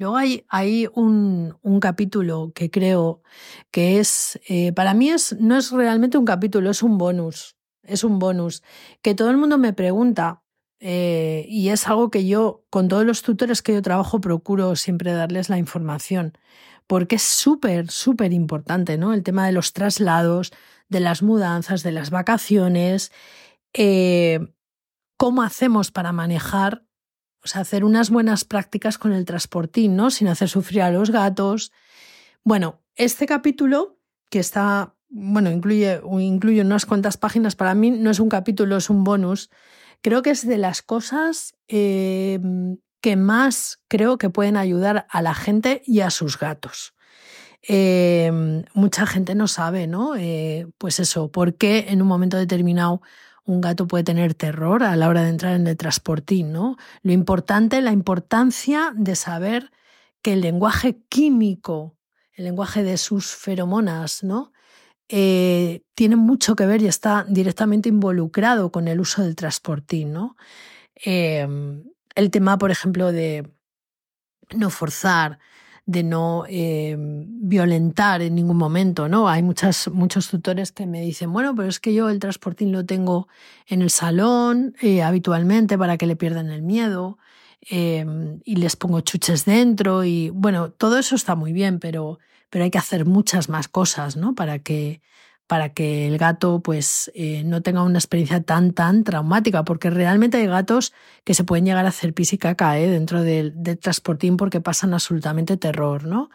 Luego 0.02 0.16
hay, 0.16 0.88
un, 0.94 1.54
capítulo 1.80 2.50
que 2.56 2.72
creo 2.72 3.22
que 3.70 4.00
es, 4.00 4.40
eh, 4.48 4.72
para 4.72 4.94
mí 4.94 5.10
es, 5.10 5.36
no 5.38 5.56
es 5.56 5.70
realmente 5.70 6.18
un 6.18 6.24
capítulo, 6.24 6.70
es 6.70 6.82
un 6.82 6.98
bonus, 6.98 7.56
es 7.84 8.02
un 8.02 8.18
bonus, 8.18 8.64
que 9.00 9.14
todo 9.14 9.30
el 9.30 9.36
mundo 9.36 9.58
me 9.58 9.72
pregunta 9.72 10.42
eh, 10.80 11.46
y 11.48 11.68
es 11.68 11.86
algo 11.86 12.10
que 12.10 12.26
yo, 12.26 12.64
con 12.68 12.88
todos 12.88 13.04
los 13.04 13.22
tutores 13.22 13.62
que 13.62 13.74
yo 13.74 13.80
trabajo, 13.80 14.20
procuro 14.20 14.74
siempre 14.74 15.12
darles 15.12 15.48
la 15.48 15.58
información, 15.58 16.36
porque 16.88 17.14
es 17.14 17.22
súper, 17.22 17.88
súper 17.88 18.32
importante, 18.32 18.98
¿no? 18.98 19.14
El 19.14 19.22
tema 19.22 19.46
de 19.46 19.52
los 19.52 19.72
traslados, 19.72 20.52
de 20.88 20.98
las 20.98 21.22
mudanzas, 21.22 21.84
de 21.84 21.92
las 21.92 22.10
vacaciones, 22.10 23.12
eh, 23.72 24.40
cómo 25.16 25.44
hacemos 25.44 25.92
para 25.92 26.10
manejar 26.10 26.82
hacer 27.54 27.84
unas 27.84 28.10
buenas 28.10 28.44
prácticas 28.44 28.98
con 28.98 29.12
el 29.12 29.24
transportín, 29.24 29.96
¿no? 29.96 30.10
Sin 30.10 30.28
hacer 30.28 30.48
sufrir 30.48 30.82
a 30.82 30.90
los 30.90 31.10
gatos. 31.10 31.72
Bueno, 32.44 32.80
este 32.94 33.26
capítulo, 33.26 33.98
que 34.30 34.38
está, 34.38 34.94
bueno, 35.08 35.50
incluye, 35.50 36.00
incluye 36.20 36.60
unas 36.60 36.86
cuantas 36.86 37.16
páginas, 37.16 37.56
para 37.56 37.74
mí 37.74 37.90
no 37.90 38.10
es 38.10 38.20
un 38.20 38.28
capítulo, 38.28 38.76
es 38.76 38.90
un 38.90 39.04
bonus. 39.04 39.50
Creo 40.02 40.22
que 40.22 40.30
es 40.30 40.46
de 40.46 40.58
las 40.58 40.82
cosas 40.82 41.54
em, 41.68 42.78
que 43.00 43.16
más 43.16 43.80
creo 43.88 44.18
que 44.18 44.30
pueden 44.30 44.56
ayudar 44.56 45.06
a 45.10 45.22
la 45.22 45.34
gente 45.34 45.82
y 45.84 46.00
a 46.00 46.10
sus 46.10 46.38
gatos. 46.38 46.94
Em, 47.62 48.64
mucha 48.74 49.06
gente 49.06 49.34
no 49.34 49.46
sabe, 49.46 49.86
¿no? 49.86 50.16
Eh, 50.16 50.66
pues 50.78 50.98
eso, 50.98 51.30
por 51.30 51.56
qué 51.56 51.86
en 51.88 52.02
un 52.02 52.08
momento 52.08 52.36
determinado 52.36 53.02
un 53.44 53.60
gato 53.60 53.86
puede 53.86 54.04
tener 54.04 54.34
terror 54.34 54.82
a 54.82 54.96
la 54.96 55.08
hora 55.08 55.22
de 55.22 55.30
entrar 55.30 55.54
en 55.54 55.66
el 55.66 55.76
transportín, 55.76 56.52
¿no? 56.52 56.76
Lo 57.02 57.12
importante, 57.12 57.80
la 57.80 57.92
importancia 57.92 58.92
de 58.96 59.16
saber 59.16 59.70
que 60.22 60.34
el 60.34 60.40
lenguaje 60.40 61.02
químico, 61.08 61.96
el 62.34 62.44
lenguaje 62.44 62.82
de 62.82 62.96
sus 62.96 63.34
feromonas, 63.34 64.22
¿no? 64.22 64.52
Eh, 65.08 65.82
tiene 65.94 66.16
mucho 66.16 66.56
que 66.56 66.66
ver 66.66 66.80
y 66.82 66.86
está 66.86 67.26
directamente 67.28 67.88
involucrado 67.88 68.70
con 68.70 68.88
el 68.88 69.00
uso 69.00 69.22
del 69.22 69.36
transportín, 69.36 70.12
¿no? 70.12 70.36
Em, 70.94 71.84
el 72.14 72.30
tema, 72.30 72.56
por 72.58 72.70
ejemplo, 72.70 73.12
de 73.12 73.50
no 74.54 74.70
forzar, 74.70 75.38
de 75.86 76.02
no 76.02 76.44
eh, 76.48 76.96
violentar 76.98 78.22
en 78.22 78.34
ningún 78.34 78.56
momento, 78.56 79.08
¿no? 79.08 79.28
Hay 79.28 79.42
muchas, 79.42 79.88
muchos 79.88 80.28
tutores 80.28 80.70
que 80.72 80.86
me 80.86 81.00
dicen, 81.00 81.32
bueno, 81.32 81.54
pero 81.54 81.68
es 81.68 81.80
que 81.80 81.92
yo 81.92 82.08
el 82.08 82.20
transportín 82.20 82.72
lo 82.72 82.86
tengo 82.86 83.28
en 83.66 83.82
el 83.82 83.90
salón 83.90 84.74
eh, 84.80 85.02
habitualmente 85.02 85.76
para 85.76 85.98
que 85.98 86.06
le 86.06 86.16
pierdan 86.16 86.50
el 86.50 86.62
miedo 86.62 87.18
eh, 87.68 88.06
y 88.44 88.56
les 88.56 88.76
pongo 88.76 89.00
chuches 89.00 89.44
dentro 89.44 90.04
y 90.04 90.30
bueno, 90.30 90.70
todo 90.70 90.98
eso 90.98 91.16
está 91.16 91.34
muy 91.34 91.52
bien, 91.52 91.80
pero, 91.80 92.18
pero 92.48 92.64
hay 92.64 92.70
que 92.70 92.78
hacer 92.78 93.04
muchas 93.04 93.48
más 93.48 93.66
cosas, 93.68 94.16
¿no? 94.16 94.34
Para 94.34 94.60
que, 94.60 95.02
para 95.46 95.70
que 95.70 96.06
el 96.08 96.18
gato 96.18 96.60
pues 96.62 97.10
eh, 97.14 97.42
no 97.44 97.62
tenga 97.62 97.82
una 97.82 97.98
experiencia 97.98 98.42
tan 98.42 98.72
tan 98.72 99.04
traumática, 99.04 99.64
porque 99.64 99.90
realmente 99.90 100.38
hay 100.38 100.46
gatos 100.46 100.92
que 101.24 101.34
se 101.34 101.44
pueden 101.44 101.66
llegar 101.66 101.84
a 101.84 101.90
hacer 101.90 102.14
pis 102.14 102.32
y 102.32 102.38
caca 102.38 102.78
¿eh? 102.78 102.88
dentro 102.88 103.22
del, 103.22 103.54
transportín 103.80 104.36
porque 104.36 104.60
pasan 104.60 104.94
absolutamente 104.94 105.56
terror, 105.56 106.04
¿no? 106.04 106.30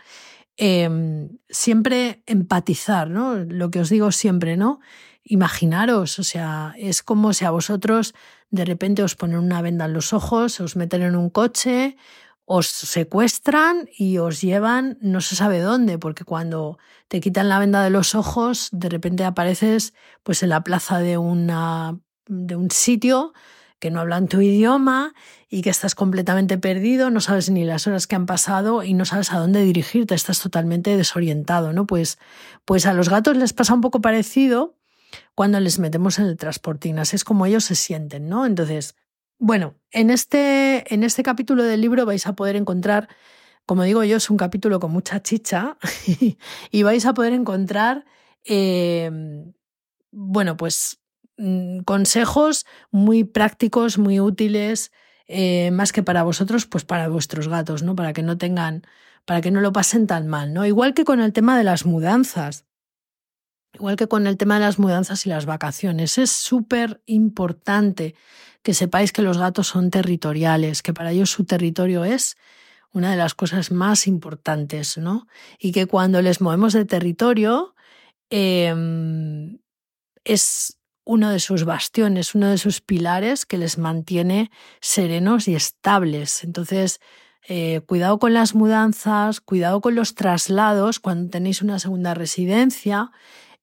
Em, 0.58 1.30
siempre 1.50 2.24
empatizar, 2.26 3.10
¿no? 3.10 3.36
Lo 3.36 3.70
que 3.70 3.80
os 3.80 3.90
digo 3.90 4.12
siempre, 4.12 4.58
¿no? 4.58 4.80
Imaginaros, 5.24 6.20
o 6.20 6.24
sea, 6.24 6.74
es 6.78 7.04
como 7.04 7.34
si 7.34 7.46
a 7.46 7.52
vosotros 7.52 8.14
de 8.50 8.66
repente 8.66 9.04
os 9.04 9.16
ponen 9.16 9.40
una 9.40 9.62
venda 9.62 9.86
en 9.86 9.94
los 9.94 10.14
ojos, 10.14 10.60
os 10.60 10.76
meten 10.76 11.02
en 11.04 11.16
un 11.16 11.30
coche, 11.30 11.98
os 12.50 12.68
secuestran 12.68 13.90
y 13.98 14.20
os 14.20 14.40
llevan 14.40 14.98
no 15.02 15.20
se 15.20 15.36
sabe 15.36 15.60
dónde, 15.60 16.00
porque 16.00 16.24
cuando 16.24 16.80
te 17.10 17.20
quitan 17.20 17.50
la 17.50 17.60
venda 17.60 17.84
de 17.84 17.90
los 17.90 18.16
ojos, 18.16 18.70
de 18.72 18.88
repente 18.88 19.26
apareces 19.26 19.94
pues 20.24 20.42
en 20.44 20.50
la 20.50 20.64
plaza 20.64 21.00
de, 21.00 21.18
una, 21.18 22.00
de 22.26 22.56
un 22.56 22.72
sitio 22.72 23.34
que 23.80 23.92
no 23.92 24.00
hablan 24.00 24.30
tu 24.30 24.40
idioma 24.40 25.14
y 25.50 25.62
que 25.62 25.70
estás 25.70 25.94
completamente 25.94 26.58
perdido, 26.58 27.10
no 27.10 27.20
sabes 27.20 27.50
ni 27.50 27.66
las 27.66 27.86
horas 27.86 28.08
que 28.08 28.16
han 28.16 28.26
pasado 28.26 28.82
y 28.82 28.94
no 28.94 29.04
sabes 29.04 29.34
a 29.34 29.40
dónde 29.40 29.66
dirigirte, 29.66 30.16
estás 30.16 30.40
totalmente 30.40 30.96
desorientado, 30.96 31.74
¿no? 31.74 31.86
Pues, 31.86 32.18
pues 32.64 32.86
a 32.86 32.94
los 32.94 33.10
gatos 33.10 33.36
les 33.36 33.52
pasa 33.52 33.74
un 33.74 33.82
poco 33.82 34.00
parecido 34.00 34.78
cuando 35.36 35.60
les 35.60 35.80
metemos 35.80 36.18
en 36.18 36.28
el 36.28 36.38
transportín, 36.38 36.98
así 36.98 37.18
es 37.18 37.26
como 37.26 37.46
ellos 37.46 37.66
se 37.66 37.76
sienten, 37.76 38.30
¿no? 38.30 38.46
Entonces, 38.46 38.96
bueno, 39.40 39.76
en 39.92 40.10
este, 40.10 40.94
en 40.94 41.04
este 41.04 41.24
capítulo 41.24 41.64
del 41.64 41.82
libro 41.82 42.06
vais 42.06 42.26
a 42.28 42.36
poder 42.36 42.56
encontrar, 42.56 43.08
como 43.66 43.84
digo 43.84 44.04
yo, 44.04 44.18
es 44.18 44.30
un 44.30 44.38
capítulo 44.38 44.80
con 44.80 44.92
mucha 44.92 45.22
chicha 45.22 45.78
y 46.72 46.84
vais 46.84 47.06
a 47.06 47.14
poder 47.14 47.34
encontrar, 47.34 48.06
eh, 48.46 49.12
bueno, 50.12 50.58
pues 50.58 51.00
mm, 51.38 51.80
consejos 51.80 52.66
muy 52.92 53.24
prácticos, 53.24 53.98
muy 53.98 54.20
útiles, 54.20 54.92
eh, 55.28 55.72
más 55.72 55.92
que 55.92 56.04
para 56.04 56.24
vosotros, 56.24 56.66
pues 56.66 56.86
para 56.86 57.10
vuestros 57.10 57.48
gatos, 57.48 57.84
¿no? 57.84 57.96
Para 57.96 58.14
que 58.14 58.24
no 58.24 58.38
tengan, 58.38 58.84
para 59.26 59.42
que 59.42 59.52
no 59.52 59.62
lo 59.62 59.74
pasen 59.74 60.08
tan 60.08 60.28
mal, 60.28 60.54
¿no? 60.54 60.66
Igual 60.66 60.94
que 60.94 61.04
con 61.04 61.20
el 61.20 61.34
tema 61.34 61.58
de 61.58 61.64
las 61.64 61.86
mudanzas. 61.86 62.66
Igual 63.74 63.98
que 63.98 64.08
con 64.08 64.26
el 64.26 64.38
tema 64.38 64.56
de 64.56 64.62
las 64.62 64.80
mudanzas 64.80 65.26
y 65.26 65.30
las 65.30 65.46
vacaciones. 65.46 66.18
Es 66.18 66.32
súper 66.32 67.02
importante 67.06 68.16
que 68.68 68.74
sepáis 68.74 69.14
que 69.14 69.22
los 69.22 69.38
gatos 69.38 69.68
son 69.68 69.92
territoriales, 69.92 70.82
que 70.82 70.94
para 70.94 71.14
ellos 71.14 71.30
su 71.30 71.46
territorio 71.46 72.04
es 72.04 72.36
una 72.92 73.10
de 73.12 73.16
las 73.16 73.34
cosas 73.34 73.72
más 73.72 74.08
importantes, 74.08 74.98
¿no? 74.98 75.26
Y 75.58 75.72
que 75.72 75.86
cuando 75.86 76.22
les 76.22 76.42
movemos 76.42 76.74
de 76.74 76.84
territorio 76.84 77.76
em, 78.30 79.60
es 80.26 80.80
uno 81.06 81.30
de 81.30 81.40
sus 81.40 81.64
bastiones, 81.64 82.36
uno 82.36 82.50
de 82.50 82.58
sus 82.58 82.82
pilares 82.82 83.46
que 83.46 83.58
les 83.58 83.78
mantiene 83.78 84.52
serenos 84.82 85.48
y 85.48 85.56
estables. 85.56 86.44
Entonces, 86.44 87.00
eh, 87.48 87.80
cuidado 87.88 88.20
con 88.20 88.34
las 88.34 88.54
mudanzas, 88.54 89.40
cuidado 89.40 89.80
con 89.80 89.96
los 89.96 90.14
traslados 90.14 91.00
cuando 91.00 91.30
tenéis 91.30 91.62
una 91.62 91.80
segunda 91.80 92.14
residencia 92.14 93.12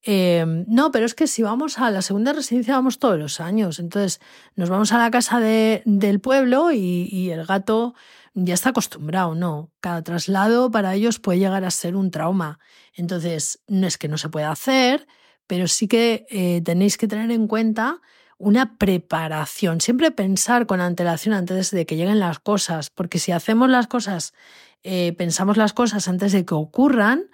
Em, 0.06 0.66
no, 0.68 0.90
pero 0.90 1.06
es 1.06 1.14
que 1.14 1.26
si 1.26 1.42
vamos 1.42 1.78
a 1.78 1.90
la 1.90 2.02
segunda 2.02 2.34
residencia 2.34 2.74
vamos 2.74 2.98
todos 2.98 3.18
los 3.18 3.40
años. 3.40 3.78
Entonces 3.78 4.20
nos 4.54 4.68
vamos 4.68 4.92
a 4.92 4.98
la 4.98 5.10
casa 5.10 5.40
del 5.40 6.20
pueblo 6.20 6.72
y, 6.72 7.30
el 7.30 7.46
gato 7.46 7.94
ya 8.34 8.52
está 8.52 8.70
acostumbrado, 8.70 9.34
¿no? 9.34 9.72
Cada 9.80 10.02
traslado 10.02 10.70
para 10.70 10.94
ellos 10.94 11.20
puede 11.20 11.38
llegar 11.38 11.64
a 11.64 11.70
ser 11.70 11.96
un 11.96 12.10
trauma. 12.10 12.58
Entonces 12.94 13.60
no 13.66 13.86
es 13.86 13.96
que 13.96 14.08
no 14.08 14.18
se 14.18 14.28
pueda 14.28 14.50
hacer, 14.50 15.06
pero 15.46 15.68
sí 15.68 15.88
que 15.88 16.26
eh, 16.28 16.60
tenéis 16.62 16.98
que 16.98 17.08
tener 17.08 17.30
en 17.30 17.46
cuenta 17.46 18.02
una 18.36 18.76
preparación. 18.76 19.80
Siempre 19.80 20.10
pensar 20.10 20.66
con 20.66 20.82
antelación 20.82 21.34
antes 21.34 21.70
de 21.70 21.86
que 21.86 21.96
lleguen 21.96 22.18
las 22.18 22.40
cosas, 22.40 22.90
porque 22.90 23.18
si 23.18 23.32
hacemos 23.32 23.70
las 23.70 23.86
cosas, 23.86 24.34
eh, 24.82 25.14
pensamos 25.16 25.56
las 25.56 25.72
cosas 25.72 26.08
antes 26.08 26.32
de 26.32 26.44
que 26.44 26.54
ocurran, 26.54 27.30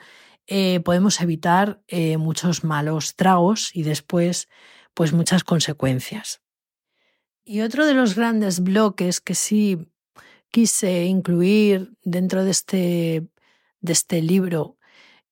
eh, 0.53 0.81
podemos 0.81 1.21
evitar 1.21 1.81
eh, 1.87 2.17
muchos 2.17 2.65
malos 2.65 3.15
tragos 3.15 3.71
y 3.73 3.85
después 3.85 4.49
pues 4.95 5.13
muchas 5.13 5.45
consecuencias. 5.45 6.43
Y 7.45 7.61
otro 7.61 7.87
de 7.87 7.95
los 7.95 8.17
grandes 8.17 8.59
bloques 8.59 9.21
que 9.21 9.37
sí 9.37 9.79
quise 10.51 11.05
incluir 11.05 11.93
dentro 12.03 12.43
de 12.43 12.51
este, 12.51 13.29
de 13.81 13.93
este 13.93 14.23
libro 14.23 14.77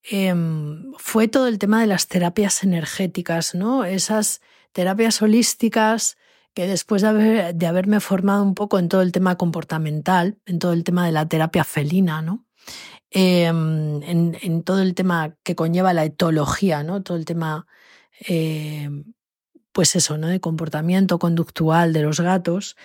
em, 0.04 0.92
fue 0.98 1.26
todo 1.26 1.48
el 1.48 1.58
tema 1.58 1.80
de 1.80 1.88
las 1.88 2.06
terapias 2.06 2.62
energéticas, 2.62 3.56
¿no? 3.56 3.84
Esas 3.84 4.40
terapias 4.70 5.20
holísticas 5.20 6.16
que 6.54 6.68
después 6.68 7.02
de, 7.02 7.52
de 7.54 7.66
haberme 7.66 7.98
formado 7.98 8.44
un 8.44 8.54
poco 8.54 8.78
en 8.78 8.88
todo 8.88 9.02
el 9.02 9.10
tema 9.10 9.36
comportamental, 9.36 10.38
en 10.46 10.60
todo 10.60 10.72
el 10.72 10.84
tema 10.84 11.04
de 11.04 11.10
la 11.12 11.26
terapia 11.28 11.64
felina, 11.64 12.22
¿no? 12.22 12.46
Em, 13.10 14.02
en, 14.02 14.62
todo 14.64 14.82
el 14.82 14.94
tema 14.94 15.34
que 15.42 15.54
conlleva 15.54 15.94
la 15.94 16.04
etología, 16.04 16.82
¿no? 16.82 17.02
Todo 17.02 17.16
el 17.16 17.24
tema, 17.24 17.66
em, 18.20 19.14
pues 19.72 19.96
eso, 19.96 20.18
¿no? 20.18 20.28
De 20.28 20.40
comportamiento 20.40 21.18
conductual 21.18 21.92
de 21.92 22.02
los 22.02 22.20
gatos. 22.20 22.76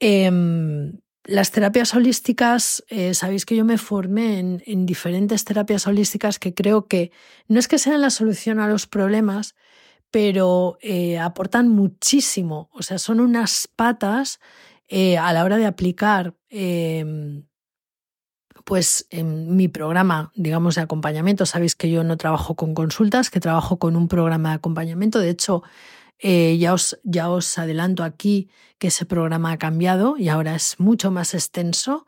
Em, 0.00 1.00
las 1.24 1.52
terapias 1.52 1.94
holísticas, 1.94 2.84
eh, 2.88 3.14
sabéis 3.14 3.46
que 3.46 3.56
yo 3.56 3.64
me 3.64 3.78
formé 3.78 4.40
en, 4.40 4.86
diferentes 4.86 5.44
terapias 5.44 5.86
holísticas 5.86 6.38
que 6.38 6.54
creo 6.54 6.86
que 6.88 7.12
no 7.48 7.60
es 7.60 7.68
que 7.68 7.78
sean 7.78 8.00
la 8.00 8.10
solución 8.10 8.58
a 8.60 8.68
los 8.68 8.86
problemas, 8.86 9.54
pero 10.10 10.78
eh, 10.80 11.18
aportan 11.18 11.68
muchísimo. 11.68 12.70
O 12.72 12.82
sea, 12.82 12.98
son 12.98 13.20
unas 13.20 13.68
patas 13.76 14.40
eh, 14.88 15.18
a 15.18 15.32
la 15.32 15.44
hora 15.44 15.58
de 15.58 15.66
aplicar 15.66 16.34
pues 18.70 19.08
en 19.10 19.56
mi 19.56 19.66
programa, 19.66 20.30
digamos, 20.36 20.76
de 20.76 20.82
acompañamiento, 20.82 21.44
sabéis 21.44 21.74
que 21.74 21.90
yo 21.90 22.04
no 22.04 22.16
trabajo 22.16 22.54
con 22.54 22.72
consultas, 22.72 23.28
que 23.28 23.40
trabajo 23.40 23.80
con 23.80 23.96
un 23.96 24.06
programa 24.06 24.50
de 24.50 24.54
acompañamiento. 24.54 25.18
De 25.18 25.28
hecho, 25.28 25.64
eh, 26.20 26.56
ya, 26.56 26.72
os, 26.72 26.96
ya 27.02 27.30
os 27.30 27.58
adelanto 27.58 28.04
aquí 28.04 28.48
que 28.78 28.86
ese 28.86 29.06
programa 29.06 29.50
ha 29.50 29.58
cambiado 29.58 30.16
y 30.16 30.28
ahora 30.28 30.54
es 30.54 30.78
mucho 30.78 31.10
más 31.10 31.34
extenso. 31.34 32.06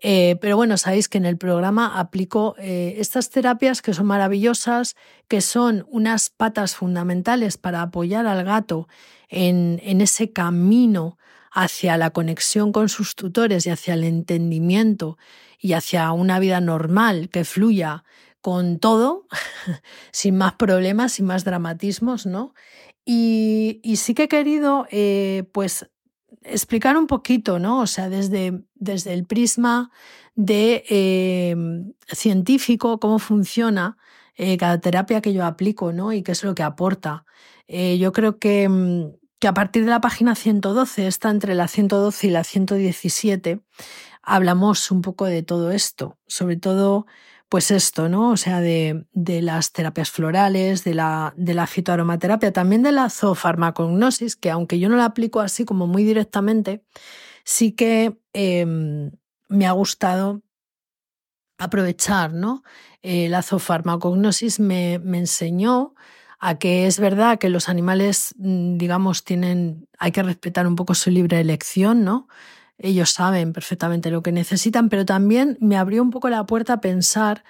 Eh, 0.00 0.38
pero 0.40 0.56
bueno, 0.56 0.78
sabéis 0.78 1.10
que 1.10 1.18
en 1.18 1.26
el 1.26 1.36
programa 1.36 2.00
aplico 2.00 2.54
eh, 2.56 2.94
estas 2.96 3.28
terapias 3.28 3.82
que 3.82 3.92
son 3.92 4.06
maravillosas, 4.06 4.96
que 5.28 5.42
son 5.42 5.84
unas 5.90 6.30
patas 6.30 6.74
fundamentales 6.74 7.58
para 7.58 7.82
apoyar 7.82 8.26
al 8.26 8.44
gato 8.44 8.88
en, 9.28 9.78
en 9.84 10.00
ese 10.00 10.32
camino 10.32 11.18
hacia 11.50 11.98
la 11.98 12.10
conexión 12.12 12.72
con 12.72 12.88
sus 12.88 13.14
tutores 13.14 13.66
y 13.66 13.70
hacia 13.70 13.92
el 13.92 14.04
entendimiento 14.04 15.18
y 15.58 15.72
hacia 15.72 16.12
una 16.12 16.38
vida 16.38 16.60
normal 16.60 17.28
que 17.30 17.44
fluya 17.44 18.04
con 18.40 18.78
todo, 18.78 19.26
sin 20.12 20.36
más 20.36 20.54
problemas, 20.54 21.12
sin 21.12 21.26
más 21.26 21.44
dramatismos, 21.44 22.26
¿no? 22.26 22.54
Y, 23.04 23.80
sí 23.96 24.14
que 24.14 24.24
he 24.24 24.28
querido, 24.28 24.86
eh, 24.90 25.44
pues, 25.52 25.90
explicar 26.42 26.96
un 26.96 27.06
poquito, 27.06 27.58
¿no? 27.58 27.80
O 27.80 27.86
sea, 27.86 28.08
desde, 28.08 28.62
desde 28.74 29.14
el 29.14 29.24
prisma 29.26 29.90
de 30.34 30.84
em, 30.88 31.94
científico, 32.06 33.00
cómo 33.00 33.18
funciona 33.18 33.96
eh, 34.36 34.56
cada 34.56 34.80
terapia 34.80 35.20
que 35.20 35.32
yo 35.32 35.44
aplico, 35.44 35.92
¿no? 35.92 36.12
Y 36.12 36.22
qué 36.22 36.32
es 36.32 36.44
lo 36.44 36.54
que 36.54 36.62
aporta. 36.62 37.24
Eh, 37.66 37.98
yo 37.98 38.12
creo 38.12 38.38
que, 38.38 38.68
mm, 38.68 39.12
que 39.40 39.48
a 39.48 39.54
partir 39.54 39.84
de 39.84 39.90
la 39.90 40.00
página 40.00 40.34
112, 40.34 41.06
está 41.06 41.30
entre 41.30 41.54
la 41.54 41.68
112 41.68 42.26
y 42.28 42.30
la 42.30 42.44
117, 42.44 43.60
hablamos 44.28 44.90
un 44.90 45.02
poco 45.02 45.24
de 45.24 45.42
todo 45.42 45.70
esto, 45.70 46.18
sobre 46.26 46.56
todo 46.56 47.06
pues 47.48 47.70
esto, 47.70 48.10
¿no? 48.10 48.30
O 48.30 48.36
sea, 48.36 48.60
de, 48.60 49.06
de 49.12 49.40
las 49.40 49.72
terapias 49.72 50.10
florales, 50.10 50.84
de 50.84 50.94
la, 50.94 51.32
de 51.36 51.54
la 51.54 51.66
fitoaromaterapia, 51.66 52.52
también 52.52 52.82
de 52.82 52.92
la 52.92 53.08
zoofarmacognosis, 53.08 54.36
que 54.36 54.50
aunque 54.50 54.78
yo 54.78 54.90
no 54.90 54.96
la 54.96 55.06
aplico 55.06 55.40
así 55.40 55.64
como 55.64 55.86
muy 55.86 56.04
directamente, 56.04 56.84
sí 57.44 57.72
que 57.72 58.18
em, 58.34 59.12
me 59.48 59.66
ha 59.66 59.72
gustado 59.72 60.42
aprovechar, 61.56 62.34
¿no? 62.34 62.62
Eh, 63.02 63.30
la 63.30 63.42
zoofarmacognosis 63.42 64.60
me, 64.60 64.98
me 64.98 65.18
enseñó 65.18 65.94
a 66.38 66.58
que 66.58 66.86
es 66.86 67.00
verdad 67.00 67.38
que 67.38 67.48
los 67.48 67.68
animales, 67.70 68.34
mm, 68.38 68.76
digamos, 68.76 69.24
tienen, 69.24 69.88
hay 69.98 70.12
que 70.12 70.22
respetar 70.22 70.66
un 70.66 70.76
poco 70.76 70.94
su 70.94 71.10
libre 71.10 71.40
elección, 71.40 72.04
¿no? 72.04 72.28
Ellos 72.78 73.10
saben 73.10 73.52
perfectamente 73.52 74.10
lo 74.10 74.22
que 74.22 74.32
necesitan, 74.32 74.88
pero 74.88 75.04
también 75.04 75.58
me 75.60 75.76
abrió 75.76 76.02
un 76.02 76.10
poco 76.10 76.28
la 76.28 76.46
puerta 76.46 76.74
a 76.74 76.80
pensar 76.80 77.44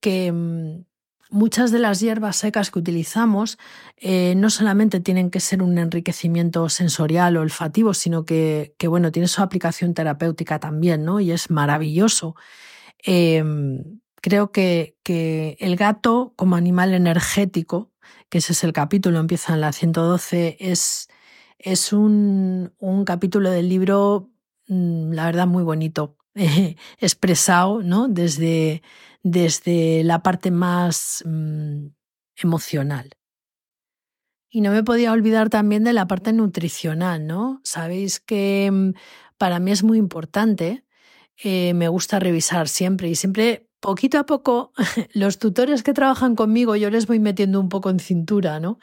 que 0.00 0.32
mm, 0.32 0.84
muchas 1.30 1.70
de 1.70 1.78
las 1.78 2.00
hierbas 2.00 2.36
secas 2.36 2.70
que 2.70 2.78
utilizamos 2.78 3.58
eh, 3.96 4.34
no 4.36 4.50
solamente 4.50 5.00
tienen 5.00 5.30
que 5.30 5.40
ser 5.40 5.62
un 5.62 5.78
enriquecimiento 5.78 6.68
sensorial 6.68 7.36
o 7.36 7.40
olfativo, 7.40 7.94
sino 7.94 8.24
que, 8.24 8.74
que 8.78 8.88
bueno, 8.88 9.12
tiene 9.12 9.28
su 9.28 9.42
aplicación 9.42 9.94
terapéutica 9.94 10.58
también, 10.58 11.04
¿no? 11.04 11.20
Y 11.20 11.32
es 11.32 11.50
maravilloso. 11.50 12.34
Em, 12.98 14.00
creo 14.20 14.52
que, 14.52 14.96
que, 15.02 15.56
el 15.60 15.76
gato 15.76 16.34
como 16.36 16.56
animal 16.56 16.94
energético, 16.94 17.92
que 18.28 18.38
ese 18.38 18.52
es 18.52 18.64
el 18.64 18.72
capítulo, 18.72 19.18
empieza 19.18 19.54
en 19.54 19.60
la 19.60 19.72
112, 19.72 20.56
es, 20.60 21.08
es 21.58 21.92
un, 21.92 22.72
un 22.78 23.04
capítulo 23.04 23.50
del 23.50 23.68
libro 23.68 24.29
la 24.70 25.26
verdad, 25.26 25.46
muy 25.46 25.64
bonito, 25.64 26.16
expresado, 26.98 27.82
¿no? 27.82 28.08
Desde, 28.08 28.82
desde 29.22 30.04
la 30.04 30.22
parte 30.22 30.50
más 30.50 31.22
mm, 31.26 31.86
emocional. 32.36 33.10
Y 34.48 34.62
no 34.62 34.70
me 34.72 34.82
podía 34.82 35.12
olvidar 35.12 35.48
también 35.48 35.84
de 35.84 35.92
la 35.92 36.06
parte 36.06 36.32
nutricional, 36.32 37.26
¿no? 37.26 37.60
Sabéis 37.64 38.20
que 38.20 38.70
mm, 38.70 38.92
para 39.38 39.58
mí 39.58 39.70
es 39.70 39.82
muy 39.82 39.98
importante, 39.98 40.84
eh, 41.42 41.74
me 41.74 41.88
gusta 41.88 42.18
revisar 42.18 42.68
siempre 42.68 43.08
y 43.08 43.14
siempre 43.14 43.68
poquito 43.80 44.18
a 44.18 44.26
poco 44.26 44.72
los 45.14 45.38
tutores 45.38 45.82
que 45.82 45.94
trabajan 45.94 46.36
conmigo 46.36 46.76
yo 46.76 46.90
les 46.90 47.06
voy 47.06 47.18
metiendo 47.18 47.60
un 47.60 47.68
poco 47.68 47.90
en 47.90 47.98
cintura, 47.98 48.60
¿no? 48.60 48.78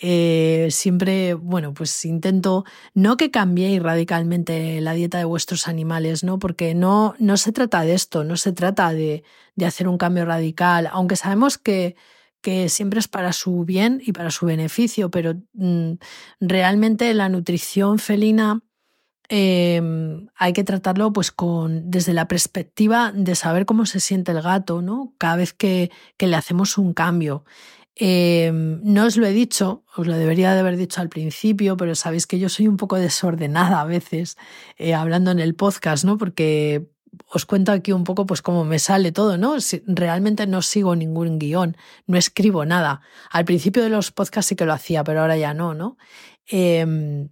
Eh, 0.00 0.68
siempre, 0.70 1.34
bueno, 1.34 1.74
pues 1.74 2.04
intento 2.04 2.64
no 2.94 3.16
que 3.16 3.32
cambiéis 3.32 3.82
radicalmente 3.82 4.80
la 4.80 4.92
dieta 4.92 5.18
de 5.18 5.24
vuestros 5.24 5.66
animales, 5.66 6.22
¿no? 6.22 6.38
Porque 6.38 6.74
no, 6.76 7.16
no 7.18 7.36
se 7.36 7.50
trata 7.50 7.82
de 7.82 7.94
esto, 7.94 8.22
no 8.22 8.36
se 8.36 8.52
trata 8.52 8.92
de, 8.92 9.24
de 9.56 9.66
hacer 9.66 9.88
un 9.88 9.98
cambio 9.98 10.24
radical, 10.24 10.88
aunque 10.92 11.16
sabemos 11.16 11.58
que, 11.58 11.96
que 12.40 12.68
siempre 12.68 13.00
es 13.00 13.08
para 13.08 13.32
su 13.32 13.64
bien 13.64 14.00
y 14.04 14.12
para 14.12 14.30
su 14.30 14.46
beneficio, 14.46 15.10
pero 15.10 15.34
mm, 15.54 15.94
realmente 16.40 17.12
la 17.12 17.28
nutrición 17.28 17.98
felina 17.98 18.62
eh, 19.30 19.82
hay 20.36 20.52
que 20.54 20.64
tratarlo 20.64 21.12
pues 21.12 21.32
con 21.32 21.90
desde 21.90 22.14
la 22.14 22.28
perspectiva 22.28 23.12
de 23.12 23.34
saber 23.34 23.66
cómo 23.66 23.84
se 23.84 24.00
siente 24.00 24.32
el 24.32 24.40
gato, 24.42 24.80
¿no? 24.80 25.12
Cada 25.18 25.36
vez 25.36 25.52
que, 25.52 25.90
que 26.16 26.26
le 26.28 26.36
hacemos 26.36 26.78
un 26.78 26.94
cambio. 26.94 27.44
Em, 28.00 28.80
no 28.84 29.06
os 29.06 29.16
lo 29.16 29.26
he 29.26 29.32
dicho, 29.32 29.82
os 29.96 30.06
lo 30.06 30.16
debería 30.16 30.54
de 30.54 30.60
haber 30.60 30.76
dicho 30.76 31.00
al 31.00 31.08
principio, 31.08 31.76
pero 31.76 31.96
sabéis 31.96 32.28
que 32.28 32.38
yo 32.38 32.48
soy 32.48 32.68
un 32.68 32.76
poco 32.76 32.94
desordenada 32.96 33.80
a 33.80 33.84
veces 33.84 34.36
eh, 34.76 34.94
hablando 34.94 35.32
en 35.32 35.40
el 35.40 35.56
podcast, 35.56 36.04
¿no? 36.04 36.16
Porque 36.16 36.86
os 37.26 37.44
cuento 37.44 37.72
aquí 37.72 37.90
un 37.90 38.04
poco 38.04 38.24
pues 38.24 38.40
cómo 38.40 38.64
me 38.64 38.78
sale 38.78 39.10
todo, 39.10 39.36
¿no? 39.36 39.56
realmente 39.86 40.46
no 40.46 40.62
sigo 40.62 40.94
ningún 40.94 41.40
guion, 41.40 41.76
no 42.06 42.16
escribo 42.16 42.64
nada. 42.64 43.00
Al 43.30 43.44
principio 43.44 43.82
de 43.82 43.88
los 43.88 44.12
podcasts 44.12 44.48
sí 44.50 44.54
que 44.56 44.64
lo 44.64 44.72
hacía, 44.72 45.02
pero 45.02 45.22
ahora 45.22 45.36
ya 45.36 45.52
no, 45.52 45.74
¿no? 45.74 45.96
Em, 46.46 47.28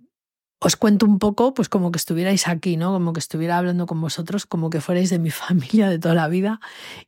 os 0.58 0.76
cuento 0.76 1.06
un 1.06 1.18
poco, 1.18 1.54
pues 1.54 1.68
como 1.68 1.92
que 1.92 1.98
estuvierais 1.98 2.48
aquí, 2.48 2.76
¿no? 2.76 2.92
Como 2.92 3.12
que 3.12 3.20
estuviera 3.20 3.58
hablando 3.58 3.86
con 3.86 4.00
vosotros, 4.00 4.46
como 4.46 4.70
que 4.70 4.80
fuerais 4.80 5.10
de 5.10 5.18
mi 5.18 5.30
familia 5.44 5.88
de 5.88 5.98
toda 5.98 6.14
la 6.14 6.28
vida. 6.28 6.60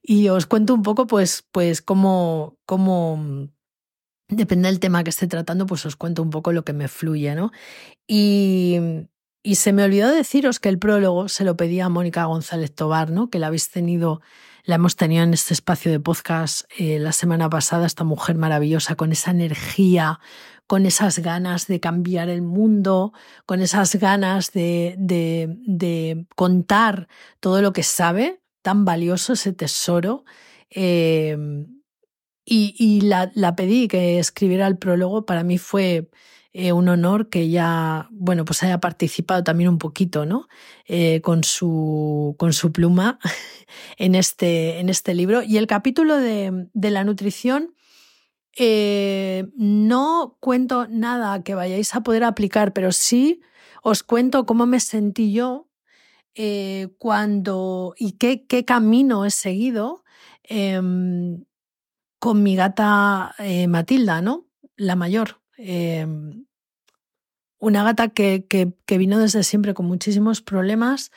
Y 0.03 0.29
os 0.29 0.47
cuento 0.47 0.75
un 0.75 0.83
poco, 0.83 1.07
pues, 1.07 1.45
pues 1.53 1.83
cómo, 1.83 2.59
cómo, 2.67 3.49
depende 4.29 4.69
del 4.69 4.81
tema 4.81 5.03
que 5.05 5.11
esté 5.11 5.27
tratando, 5.27 5.67
pues 5.67 5.87
os 5.87 5.97
cuento 5.97 6.23
un 6.23 6.31
poco 6.31 6.53
lo 6.53 6.65
que 6.65 6.73
me 6.73 6.89
fluye, 6.89 7.35
¿no? 7.35 7.51
Y, 8.07 8.77
y 9.43 9.55
se 9.57 9.73
me 9.73 9.85
olvidó 9.85 10.11
deciros 10.11 10.61
que 10.61 10.69
el 10.69 10.79
prólogo 10.79 11.29
se 11.29 11.45
lo 11.45 11.57
pedía 11.57 11.87
a 11.87 11.89
Mónica 11.89 12.25
González 12.27 12.75
Tobar, 12.75 13.11
¿no? 13.11 13.31
Que 13.31 13.39
la 13.39 13.47
habéis 13.47 13.71
tenido, 13.71 14.21
la 14.69 14.75
hemos 14.75 14.97
tenido 14.97 15.25
en 15.25 15.33
este 15.33 15.55
espacio 15.55 15.91
de 15.91 15.99
podcast 15.99 16.71
eh, 16.77 16.99
la 16.99 17.13
semana 17.13 17.49
pasada, 17.49 17.87
esta 17.87 18.05
mujer 18.05 18.37
maravillosa 18.37 18.97
con 18.97 19.13
esa 19.13 19.31
energía 19.31 20.21
con 20.67 20.85
esas 20.85 21.21
ganas 21.21 21.69
de 21.69 21.81
cambiar 21.81 22.29
el 22.29 22.43
mundo, 22.43 23.15
con 23.47 23.63
esas 23.63 23.95
ganas 23.95 24.53
de, 24.53 24.95
de, 24.99 26.27
contar 26.37 27.09
todo 27.41 27.63
lo 27.63 27.73
que 27.73 27.83
sabe, 27.83 28.43
tan 28.61 28.85
valioso 28.85 29.33
ese 29.33 29.55
tesoro. 29.55 30.27
Em, 30.69 31.81
y, 32.45 33.01
la, 33.01 33.57
pedí 33.57 33.89
que 33.89 34.19
escribiera 34.19 34.67
el 34.67 34.77
prólogo, 34.77 35.25
para 35.25 35.43
mí 35.43 35.57
fue 35.57 36.11
eh, 36.61 36.73
un 36.73 36.89
honor 36.89 37.29
que 37.29 37.43
ella, 37.43 38.09
bueno, 38.11 38.45
pues 38.45 38.65
haya 38.65 38.81
participado 38.81 39.45
también 39.45 39.71
un 39.71 39.79
poquito, 39.79 40.27
¿no? 40.27 40.49
Eh, 40.87 41.21
con, 41.21 41.45
su, 41.45 42.35
con 42.37 42.53
su 42.53 42.73
pluma 42.73 43.21
en 43.97 44.17
este, 44.17 44.81
en 44.81 44.89
este 44.89 45.15
libro. 45.15 45.45
Y 45.45 45.57
el 45.57 45.69
capítulo 45.69 46.17
de, 46.17 46.69
de 46.75 46.91
la 46.91 47.05
nutrición 47.05 47.77
eh, 48.57 49.47
no 49.55 50.37
cuento 50.41 50.89
nada 50.89 51.45
que 51.45 51.55
vayáis 51.55 51.95
a 51.95 52.01
poder 52.01 52.25
aplicar, 52.25 52.73
pero 52.73 52.91
sí 52.91 53.41
os 53.85 54.03
cuento 54.03 54.45
cómo 54.45 54.67
me 54.67 54.81
sentí 54.81 55.33
yo 55.33 55.69
cuando 56.99 57.95
y 57.97 58.13
qué, 58.13 58.47
qué, 58.47 58.65
camino 58.65 59.25
he 59.25 59.31
seguido 59.31 60.05
em, 60.45 61.45
con 62.21 62.43
mi 62.45 62.55
gata 62.55 63.35
Matilda, 63.69 64.23
¿no? 64.23 64.47
La 64.77 64.95
mayor. 64.95 65.41
Una 67.59 67.83
gata 67.85 68.09
que, 68.09 68.45
que, 68.49 68.73
que, 68.87 68.99
vino 68.99 69.19
desde 69.19 69.43
siempre 69.43 69.75
con 69.75 69.87
muchísimos 69.87 70.43
problemas 70.43 71.11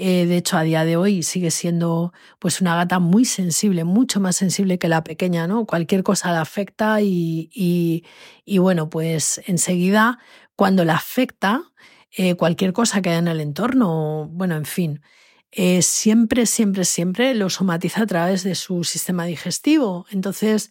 eh, 0.00 0.26
de 0.26 0.36
hecho, 0.36 0.56
a 0.56 0.62
día 0.62 0.84
de 0.84 0.96
hoy 0.96 1.24
sigue 1.24 1.50
siendo 1.50 2.12
pues 2.38 2.60
una 2.60 2.76
gata 2.76 3.00
muy 3.00 3.24
sensible, 3.24 3.82
mucho 3.82 4.20
más 4.20 4.36
sensible 4.36 4.78
que 4.78 4.86
la 4.86 5.02
pequeña, 5.02 5.48
¿no? 5.48 5.66
Cualquier 5.66 6.04
cosa 6.04 6.30
la 6.30 6.40
afecta 6.40 7.00
y, 7.02 7.50
y, 7.52 8.58
bueno, 8.58 8.90
pues 8.90 9.40
enseguida 9.46 10.20
cuando 10.54 10.84
la 10.84 10.94
afecta, 10.94 11.72
eh, 12.12 12.36
cualquier 12.36 12.72
cosa 12.72 13.02
que 13.02 13.10
haya 13.10 13.18
en 13.18 13.26
el 13.26 13.40
entorno, 13.40 14.28
bueno, 14.30 14.54
en 14.56 14.66
fin, 14.66 15.02
eh, 15.50 15.82
siempre, 15.82 16.46
siempre, 16.46 16.84
siempre 16.84 17.34
lo 17.34 17.50
somatiza 17.50 18.02
a 18.02 18.06
través 18.06 18.44
de 18.44 18.54
su 18.54 18.84
sistema 18.84 19.24
digestivo. 19.24 20.06
Entonces, 20.10 20.70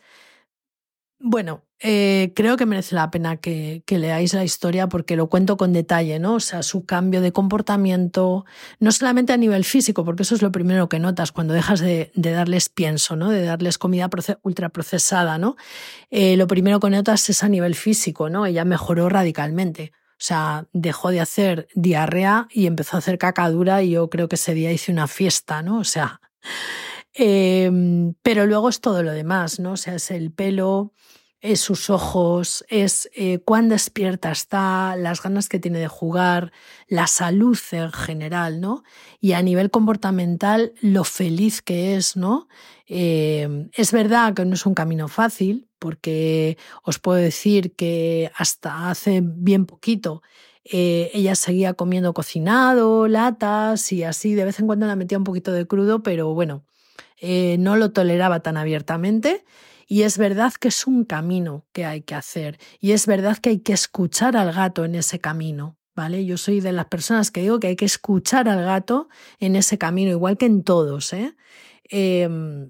bueno, 1.19 1.63
eh, 1.79 2.31
creo 2.35 2.57
que 2.57 2.65
merece 2.65 2.95
la 2.95 3.11
pena 3.11 3.37
que, 3.37 3.83
leáis 3.87 4.33
la 4.33 4.43
historia 4.43 4.87
porque 4.87 5.15
lo 5.15 5.29
cuento 5.29 5.57
con 5.57 5.73
detalle, 5.73 6.19
¿no? 6.19 6.35
O 6.35 6.39
sea, 6.39 6.63
su 6.63 6.85
cambio 6.85 7.21
de 7.21 7.31
comportamiento, 7.31 8.45
no 8.79 8.91
solamente 8.91 9.33
a 9.33 9.37
nivel 9.37 9.63
físico, 9.63 10.05
porque 10.05 10.23
eso 10.23 10.35
es 10.35 10.41
lo 10.41 10.51
primero 10.51 10.89
que 10.89 10.99
notas 10.99 11.31
cuando 11.31 11.53
dejas 11.53 11.79
de, 11.79 12.11
darles 12.15 12.69
pienso, 12.69 13.15
¿no? 13.15 13.29
De 13.29 13.43
darles 13.43 13.77
comida 13.77 14.09
ultraprocesada, 14.43 15.37
¿no? 15.37 15.55
Eh, 16.09 16.37
lo 16.37 16.47
primero 16.47 16.79
que 16.79 16.89
notas 16.89 17.29
es 17.29 17.43
a 17.43 17.49
nivel 17.49 17.75
físico, 17.75 18.29
¿no? 18.29 18.45
Ella 18.45 18.65
mejoró 18.65 19.09
radicalmente. 19.09 19.91
O 20.13 20.23
sea, 20.23 20.65
dejó 20.73 21.11
de 21.11 21.19
hacer 21.19 21.67
diarrea 21.75 22.47
y 22.51 22.65
empezó 22.65 22.95
a 22.95 22.99
hacer 22.99 23.19
cacadura 23.19 23.83
y 23.83 23.91
yo 23.91 24.09
creo 24.09 24.27
que 24.27 24.35
ese 24.35 24.55
día 24.55 24.71
hice 24.71 24.91
una 24.91 25.07
fiesta, 25.07 25.61
¿no? 25.61 25.77
O 25.79 25.83
sea, 25.83 26.21
em, 27.17 28.13
pero 28.21 28.45
luego 28.45 28.69
es 28.69 28.81
todo 28.81 29.03
lo 29.03 29.11
demás, 29.11 29.59
¿no? 29.59 29.73
O 29.73 29.77
sea, 29.77 29.95
es 29.95 30.11
el 30.11 30.31
pelo, 30.31 30.93
es 31.41 31.59
sus 31.61 31.89
ojos, 31.89 32.65
es 32.69 33.09
eh, 33.15 33.39
cuán 33.45 33.69
despierta 33.69 34.31
está, 34.31 34.95
las 34.95 35.21
ganas 35.21 35.49
que 35.49 35.59
tiene 35.59 35.79
de 35.79 35.87
jugar, 35.87 36.51
la 36.87 37.07
salud 37.07 37.57
en 37.71 37.91
general, 37.91 38.59
¿no? 38.61 38.83
Y 39.19 39.33
a 39.33 39.41
nivel 39.41 39.69
comportamental, 39.71 40.73
lo 40.81 41.03
feliz 41.03 41.61
que 41.61 41.95
es, 41.95 42.15
¿no? 42.17 42.47
Eh, 42.87 43.69
es 43.73 43.91
verdad 43.91 44.33
que 44.33 44.45
no 44.45 44.53
es 44.55 44.65
un 44.65 44.73
camino 44.73 45.07
fácil, 45.07 45.69
porque 45.79 46.57
os 46.83 46.99
puedo 46.99 47.19
decir 47.19 47.75
que 47.75 48.31
hasta 48.35 48.89
hace 48.89 49.21
bien 49.23 49.65
poquito 49.65 50.21
Eh, 50.69 51.09
ella 51.13 51.35
seguía 51.35 51.73
comiendo 51.75 52.13
cocinado, 52.13 53.07
latas 53.07 53.91
y 53.93 54.03
así, 54.03 54.35
de 54.35 54.43
vez 54.45 54.59
en 54.59 54.67
cuando 54.67 54.85
la 54.85 54.97
metía 54.97 55.17
un 55.17 55.23
poquito 55.23 55.53
de 55.53 55.65
crudo, 55.65 56.03
pero 56.03 56.33
bueno, 56.33 56.65
eh, 57.17 57.57
no 57.59 57.75
lo 57.75 57.91
toleraba 57.91 58.41
tan 58.41 58.57
abiertamente. 58.57 59.45
Y 59.87 60.01
es 60.01 60.17
verdad 60.17 60.53
que 60.53 60.67
es 60.67 60.85
un 60.85 61.05
camino 61.05 61.65
que 61.71 61.85
hay 61.85 62.01
que 62.01 62.13
hacer 62.13 62.59
y 62.81 62.91
es 62.91 63.07
verdad 63.07 63.37
que 63.37 63.51
hay 63.51 63.59
que 63.59 63.71
escuchar 63.71 64.35
al 64.35 64.51
gato 64.51 64.83
en 64.83 64.95
ese 64.95 65.19
camino. 65.19 65.77
¿Vale? 65.95 66.25
Yo 66.25 66.37
soy 66.37 66.59
de 66.59 66.73
las 66.73 66.85
personas 66.85 67.31
que 67.31 67.41
digo 67.41 67.59
que 67.59 67.67
hay 67.67 67.75
que 67.75 67.85
escuchar 67.85 68.47
al 68.49 68.63
gato 68.63 69.09
en 69.39 69.55
ese 69.55 69.79
camino, 69.79 70.11
igual 70.11 70.37
que 70.37 70.45
en 70.45 70.63
todos, 70.63 71.11
¿eh? 71.11 71.35
Em, 71.89 72.69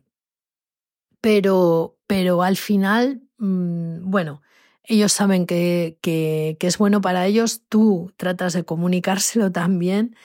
pero, 1.19 1.97
pero 2.07 2.41
al 2.41 2.55
final, 2.55 3.23
mm, 3.37 4.09
bueno, 4.09 4.41
ellos 4.83 5.11
saben 5.11 5.45
que, 5.45 5.97
que, 6.01 6.57
es 6.61 6.77
bueno 6.77 7.01
para 7.01 7.25
ellos, 7.25 7.63
tú 7.67 8.13
tratas 8.15 8.53
de 8.53 8.63
comunicárselo 8.63 9.51
también 9.51 10.15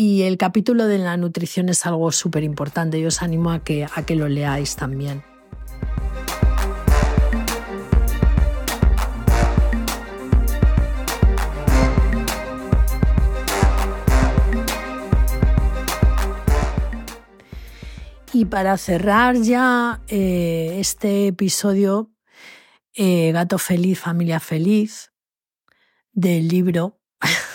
y 0.00 0.22
el 0.22 0.38
capítulo 0.38 0.86
de 0.86 0.98
la 0.98 1.16
nutrición 1.16 1.68
es 1.70 1.84
algo 1.84 2.12
súper 2.12 2.44
importante. 2.44 3.00
Yo 3.00 3.08
os 3.08 3.20
animo 3.20 3.50
a 3.50 3.64
que, 3.64 3.84
a 3.84 4.06
que 4.06 4.14
lo 4.14 4.28
leáis 4.28 4.76
también. 4.76 5.24
Y 18.32 18.44
para 18.44 18.76
cerrar 18.76 19.34
ya 19.34 20.00
eh, 20.06 20.76
este 20.78 21.26
episodio, 21.26 22.12
eh, 22.94 23.32
Gato 23.32 23.58
Feliz, 23.58 23.98
Familia 23.98 24.38
Feliz, 24.38 25.10
del 26.12 26.46
libro, 26.46 27.00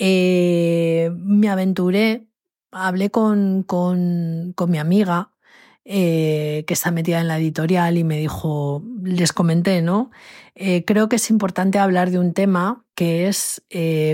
eh, 0.00 1.10
me 1.14 1.48
aventuré, 1.48 2.26
hablé 2.72 3.10
con, 3.10 3.62
con, 3.62 4.52
con 4.56 4.70
mi 4.70 4.78
amiga, 4.78 5.32
que 5.84 6.64
está 6.68 6.90
metida 6.90 7.20
en 7.20 7.26
la 7.26 7.38
editorial 7.38 7.98
y 7.98 8.04
me 8.04 8.18
dijo, 8.18 8.82
les 9.02 9.32
comenté, 9.32 9.82
¿no? 9.82 10.10
creo 10.86 11.08
que 11.08 11.16
es 11.16 11.30
importante 11.30 11.78
hablar 11.78 12.10
de 12.10 12.18
un 12.18 12.32
tema 12.32 12.84
que 12.94 13.26
es 13.26 13.62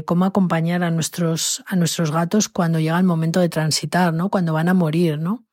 cómo 0.07 0.25
acompañar 0.25 0.83
a 0.85 0.91
nuestros, 0.91 1.63
a 1.67 1.77
nuestros 1.77 2.13
gatos 2.13 2.49
cuando 2.49 2.81
llega 2.81 2.99
el 2.99 3.05
momento 3.05 3.41
de 3.41 3.51
transitar, 3.51 4.15
¿no? 4.15 4.31
Cuando 4.31 4.55
van 4.55 4.69
a 4.71 4.75
morir, 4.75 5.19
¿no? 5.19 5.45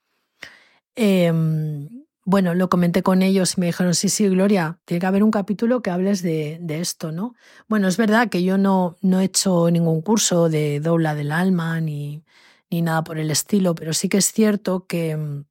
Bueno, 2.26 2.54
lo 2.54 2.70
comenté 2.70 3.04
con 3.04 3.22
ellos 3.22 3.58
y 3.58 3.60
me 3.60 3.66
dijeron, 3.66 3.94
sí, 3.94 4.08
sí, 4.08 4.30
Gloria, 4.30 4.80
tiene 4.86 5.02
que 5.02 5.06
haber 5.06 5.24
un 5.24 5.32
capítulo 5.32 5.82
que 5.82 5.92
hables 5.92 6.22
de, 6.22 6.60
esto, 6.70 7.12
¿no? 7.12 7.36
Bueno, 7.68 7.90
es 7.90 7.98
verdad 7.98 8.30
que 8.30 8.44
yo 8.44 8.58
no, 8.58 8.96
no 9.02 9.20
he 9.20 9.26
hecho 9.26 9.70
ningún 9.70 10.02
curso 10.02 10.48
de 10.48 10.80
dobla 10.80 11.16
del 11.16 11.34
alma 11.34 11.82
ni, 11.82 12.24
ni 12.70 12.82
nada 12.82 13.04
por 13.04 13.20
el 13.20 13.30
estilo, 13.30 13.76
pero 13.76 13.94
sí 13.94 14.08
que 14.08 14.20
es 14.20 14.32
cierto 14.32 14.88
que 14.88 15.18
mm, 15.18 15.46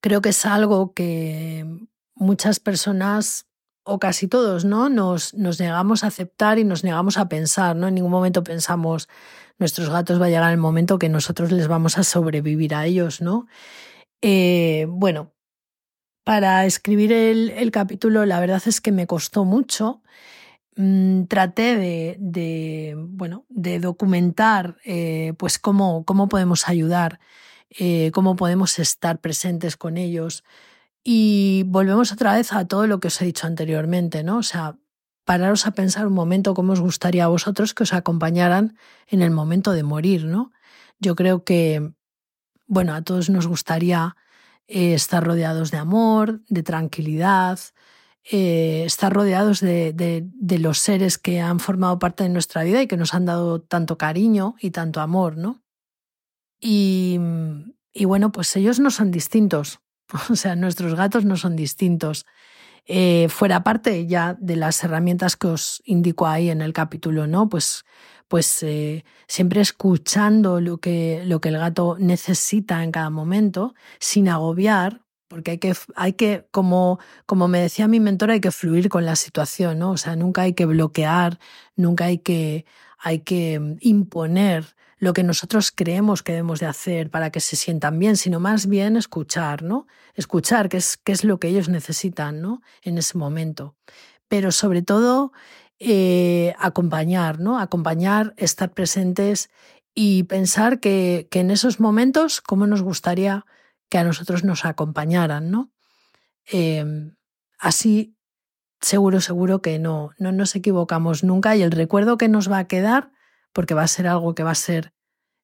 creo 0.00 0.20
que 0.22 0.30
es 0.30 0.44
algo 0.44 0.92
que 0.92 1.66
muchas 2.16 2.58
personas 2.58 3.46
o 3.84 3.98
casi 4.00 4.26
todos, 4.28 4.64
¿no? 4.64 4.88
Nos, 4.88 5.34
nos 5.34 5.60
negamos 5.60 6.02
a 6.02 6.08
aceptar 6.08 6.58
y 6.58 6.64
nos 6.64 6.82
negamos 6.82 7.16
a 7.16 7.28
pensar, 7.28 7.76
¿no? 7.76 7.88
En 7.88 7.94
ningún 7.94 8.10
momento 8.10 8.42
pensamos, 8.42 9.08
nuestros 9.58 9.88
gatos 9.88 10.20
va 10.20 10.26
a 10.26 10.30
llegar 10.30 10.52
el 10.52 10.58
momento 10.58 10.98
que 10.98 11.08
nosotros 11.08 11.52
les 11.52 11.68
vamos 11.68 11.96
a 11.98 12.02
sobrevivir 12.04 12.74
a 12.74 12.86
ellos, 12.86 13.20
¿no? 13.20 13.46
Eh, 14.22 14.86
bueno, 14.88 15.32
para 16.24 16.64
escribir 16.66 17.12
el, 17.12 17.70
capítulo 17.72 18.24
la 18.26 18.40
verdad 18.40 18.62
es 18.66 18.80
que 18.80 18.92
me 18.92 19.06
costó 19.06 19.44
mucho. 19.44 20.02
Mm, 20.76 21.24
traté 21.24 21.76
de, 21.76 22.94
bueno, 22.96 23.44
de 23.48 23.80
documentar 23.80 24.78
eh, 24.84 25.34
pues 25.38 25.58
cómo, 25.58 26.04
cómo, 26.04 26.28
podemos 26.28 26.68
ayudar, 26.68 27.20
eh, 27.70 28.10
cómo 28.12 28.36
podemos 28.36 28.78
estar 28.78 29.20
presentes 29.20 29.76
con 29.76 29.96
ellos. 29.98 30.44
Y 31.04 31.64
volvemos 31.66 32.12
otra 32.12 32.34
vez 32.34 32.52
a 32.52 32.66
todo 32.66 32.86
lo 32.86 33.00
que 33.00 33.08
os 33.08 33.20
he 33.22 33.26
dicho 33.26 33.46
anteriormente, 33.46 34.22
¿no? 34.24 34.38
O 34.38 34.42
sea, 34.44 34.78
pararos 35.24 35.66
a 35.66 35.72
pensar 35.72 36.06
un 36.06 36.14
momento 36.14 36.54
cómo 36.54 36.74
os 36.74 36.80
gustaría 36.80 37.24
a 37.24 37.28
vosotros 37.28 37.74
que 37.74 37.84
os 37.84 37.92
acompañaran 37.92 38.76
en 39.08 39.22
el 39.22 39.30
momento 39.32 39.72
de 39.72 39.82
morir, 39.82 40.26
¿no? 40.26 40.52
Yo 41.00 41.16
creo 41.16 41.44
que, 41.44 41.92
bueno, 42.66 42.94
a 42.94 43.02
todos 43.02 43.30
nos 43.30 43.46
gustaría 43.46 44.16
eh, 44.66 44.94
estar 44.94 45.24
rodeados 45.24 45.70
de 45.70 45.78
amor, 45.78 46.40
de 46.48 46.62
tranquilidad, 46.62 47.58
eh, 48.24 48.84
estar 48.86 49.12
rodeados 49.12 49.60
de, 49.60 50.30
los 50.60 50.78
seres 50.78 51.18
que 51.18 51.40
han 51.40 51.60
formado 51.60 51.98
parte 51.98 52.22
de 52.22 52.28
nuestra 52.30 52.62
vida 52.62 52.80
y 52.82 52.86
que 52.86 52.96
nos 52.96 53.14
han 53.14 53.24
dado 53.24 53.60
tanto 53.60 53.98
cariño 53.98 54.54
y 54.60 54.70
tanto 54.70 55.00
amor, 55.00 55.36
¿no? 55.36 55.62
Y, 56.60 57.18
y 57.92 58.04
bueno, 58.04 58.30
pues 58.30 58.54
ellos 58.56 58.78
no 58.78 58.90
son 58.90 59.10
distintos, 59.10 59.80
o 60.30 60.36
sea, 60.36 60.54
nuestros 60.56 60.94
gatos 60.94 61.24
no 61.24 61.36
son 61.36 61.56
distintos. 61.56 62.24
Eh, 62.86 63.28
fuera 63.28 63.62
parte 63.62 64.06
ya 64.06 64.36
de 64.40 64.56
las 64.56 64.82
herramientas 64.82 65.36
que 65.36 65.46
os 65.46 65.82
indico 65.84 66.26
ahí 66.26 66.50
en 66.50 66.62
el 66.62 66.72
capítulo, 66.72 67.26
¿no? 67.26 67.48
Pues, 67.48 67.84
pues 68.32 68.62
eh, 68.62 69.04
siempre 69.28 69.60
escuchando 69.60 70.58
lo 70.62 70.78
que, 70.78 71.22
lo 71.26 71.42
que 71.42 71.50
el 71.50 71.58
gato 71.58 71.98
necesita 71.98 72.82
en 72.82 72.90
cada 72.90 73.10
momento, 73.10 73.74
sin 74.00 74.26
agobiar, 74.26 75.02
porque 75.28 75.50
hay 75.50 75.58
que, 75.58 75.74
hay 75.96 76.14
que 76.14 76.48
como, 76.50 76.98
como 77.26 77.46
me 77.46 77.60
decía 77.60 77.88
mi 77.88 78.00
mentor, 78.00 78.30
hay 78.30 78.40
que 78.40 78.50
fluir 78.50 78.88
con 78.88 79.04
la 79.04 79.16
situación, 79.16 79.80
¿no? 79.80 79.90
O 79.90 79.96
sea, 79.98 80.16
nunca 80.16 80.40
hay 80.40 80.54
que 80.54 80.64
bloquear, 80.64 81.38
nunca 81.76 82.06
hay 82.06 82.20
que, 82.20 82.64
hay 82.98 83.18
que 83.18 83.60
mm, 83.60 83.76
imponer 83.80 84.76
lo 84.96 85.12
que 85.12 85.24
nosotros 85.24 85.70
creemos 85.70 86.22
que 86.22 86.32
debemos 86.32 86.58
de 86.58 86.64
hacer 86.64 87.10
para 87.10 87.28
que 87.28 87.40
se 87.40 87.56
sientan 87.56 87.98
bien, 87.98 88.16
sino 88.16 88.40
más 88.40 88.66
bien 88.66 88.96
escuchar, 88.96 89.62
¿no? 89.62 89.86
Escuchar 90.14 90.70
qué 90.70 90.78
es, 90.78 90.96
qué 90.96 91.12
es 91.12 91.22
lo 91.22 91.38
que 91.38 91.48
ellos 91.48 91.68
necesitan, 91.68 92.40
¿no? 92.40 92.62
En 92.80 92.96
ese 92.96 93.18
momento. 93.18 93.76
Pero 94.28 94.52
sobre 94.52 94.80
todo, 94.80 95.32
eh, 95.84 96.54
acompañar, 96.60 97.40
¿no? 97.40 97.58
Acompañar, 97.58 98.34
estar 98.36 98.72
presentes 98.72 99.50
y 99.94 100.22
pensar 100.24 100.78
que, 100.78 101.26
en 101.32 101.50
esos 101.50 101.80
momentos, 101.80 102.40
cómo 102.40 102.68
nos 102.68 102.82
gustaría 102.82 103.44
que 103.88 103.98
a 103.98 104.04
nosotros 104.04 104.44
nos 104.44 104.64
acompañaran, 104.64 105.50
¿no? 105.50 105.72
Em, 106.44 107.16
así, 107.58 108.16
seguro, 108.80 109.20
seguro 109.20 109.60
que 109.60 109.80
no, 109.80 110.12
no 110.18 110.30
nos 110.30 110.54
equivocamos 110.54 111.24
nunca 111.24 111.56
y 111.56 111.62
el 111.62 111.72
recuerdo 111.72 112.16
que 112.16 112.28
nos 112.28 112.50
va 112.50 112.58
a 112.58 112.68
quedar 112.68 113.10
porque 113.52 113.74
va 113.74 113.82
a 113.82 113.88
ser 113.88 114.06
algo 114.06 114.36
que 114.36 114.44
va 114.44 114.52
a 114.52 114.54
ser, 114.54 114.92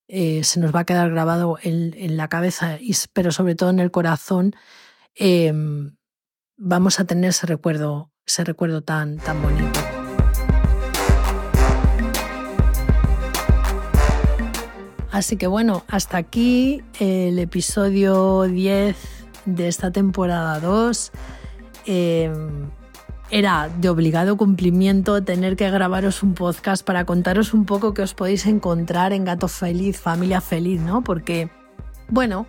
eh, 0.07 0.44
se 0.44 0.61
nos 0.61 0.72
va 0.72 0.81
a 0.81 0.87
quedar 0.87 1.11
grabado 1.11 1.59
en, 1.62 2.16
la 2.16 2.29
cabeza, 2.29 2.79
pero 3.12 3.33
sobre 3.33 3.57
todo 3.57 3.70
en 3.70 3.81
el 3.81 3.90
corazón, 3.90 4.55
em, 5.16 5.96
vamos 6.57 7.01
a 7.01 7.07
tener 7.07 7.31
ese 7.31 7.46
recuerdo, 7.46 8.12
ese 8.24 8.44
recuerdo 8.44 8.83
tan, 8.83 9.18
tan 9.18 9.42
bonito. 9.42 9.97
Así 15.18 15.37
que 15.37 15.48
bueno, 15.48 15.83
hasta 15.88 16.16
aquí 16.16 16.81
el 17.00 17.40
episodio 17.40 18.42
10 18.42 18.96
de 19.46 19.66
esta 19.66 19.90
temporada 19.90 20.61
2 20.61 21.11
era 23.28 23.68
de 23.68 23.88
obligado 23.88 24.37
cumplimiento 24.37 25.20
tener 25.24 25.57
que 25.57 25.68
grabaros 25.72 26.22
un 26.22 26.35
podcast 26.35 26.87
para 26.87 27.04
contaros 27.04 27.52
un 27.52 27.64
poco 27.64 27.94
qué 27.94 28.02
os 28.02 28.14
podéis 28.14 28.46
encontrar 28.46 29.12
en 29.12 29.24
Gato 29.24 29.48
Feliz, 29.48 29.98
Familia 29.98 30.40
Feliz, 30.40 30.81
¿no? 30.81 31.02
Porque, 31.02 31.50
bueno, 32.07 32.46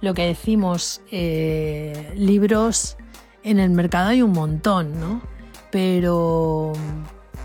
lo 0.00 0.12
que 0.12 0.26
decimos, 0.26 1.02
eh, 1.12 2.12
libros 2.16 2.96
en 3.44 3.60
el 3.60 3.70
mercado 3.70 4.08
hay 4.08 4.22
un 4.22 4.32
montón, 4.32 4.98
¿no? 4.98 5.22
Pero, 5.70 6.72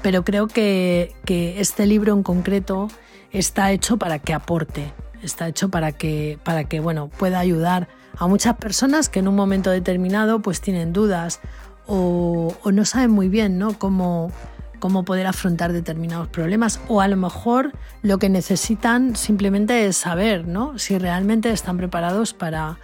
pero 0.02 0.26
creo 0.26 0.48
que, 0.48 1.14
que 1.26 1.62
este 1.62 1.86
libro 1.86 2.14
en 2.14 2.24
concreto 2.24 2.88
está 3.34 3.72
hecho 3.72 3.98
para 3.98 4.20
que 4.20 4.34
aporte, 4.34 4.94
está 5.22 5.48
hecho 5.48 5.70
para 5.70 5.92
que, 5.92 6.40
para 6.44 6.64
que 6.64 6.80
bueno, 6.80 7.10
pueda 7.10 7.40
ayudar 7.40 7.90
a 8.18 8.28
muchas 8.28 8.56
personas 8.58 9.10
que 9.10 9.20
en 9.20 9.28
un 9.28 9.36
momento 9.36 9.72
determinado 9.72 10.42
pues 10.42 10.62
tienen 10.62 10.94
dudas 10.94 11.42
o, 11.88 12.56
no 12.72 12.86
saben 12.86 13.12
muy 13.12 13.28
bien 13.28 13.58
¿no? 13.58 13.78
cómo, 13.78 14.32
cómo 14.80 15.04
poder 15.04 15.28
afrontar 15.28 15.74
determinados 15.74 16.28
problemas 16.28 16.80
o 16.88 17.02
a 17.02 17.08
lo 17.08 17.18
mejor 17.18 17.74
lo 18.04 18.20
que 18.20 18.30
necesitan 18.30 19.16
simplemente 19.16 19.88
es 19.88 19.98
saber 19.98 20.48
¿no? 20.48 20.78
si 20.78 20.98
realmente 20.98 21.52
están 21.52 21.78
preparados 21.78 22.34
para, 22.34 22.78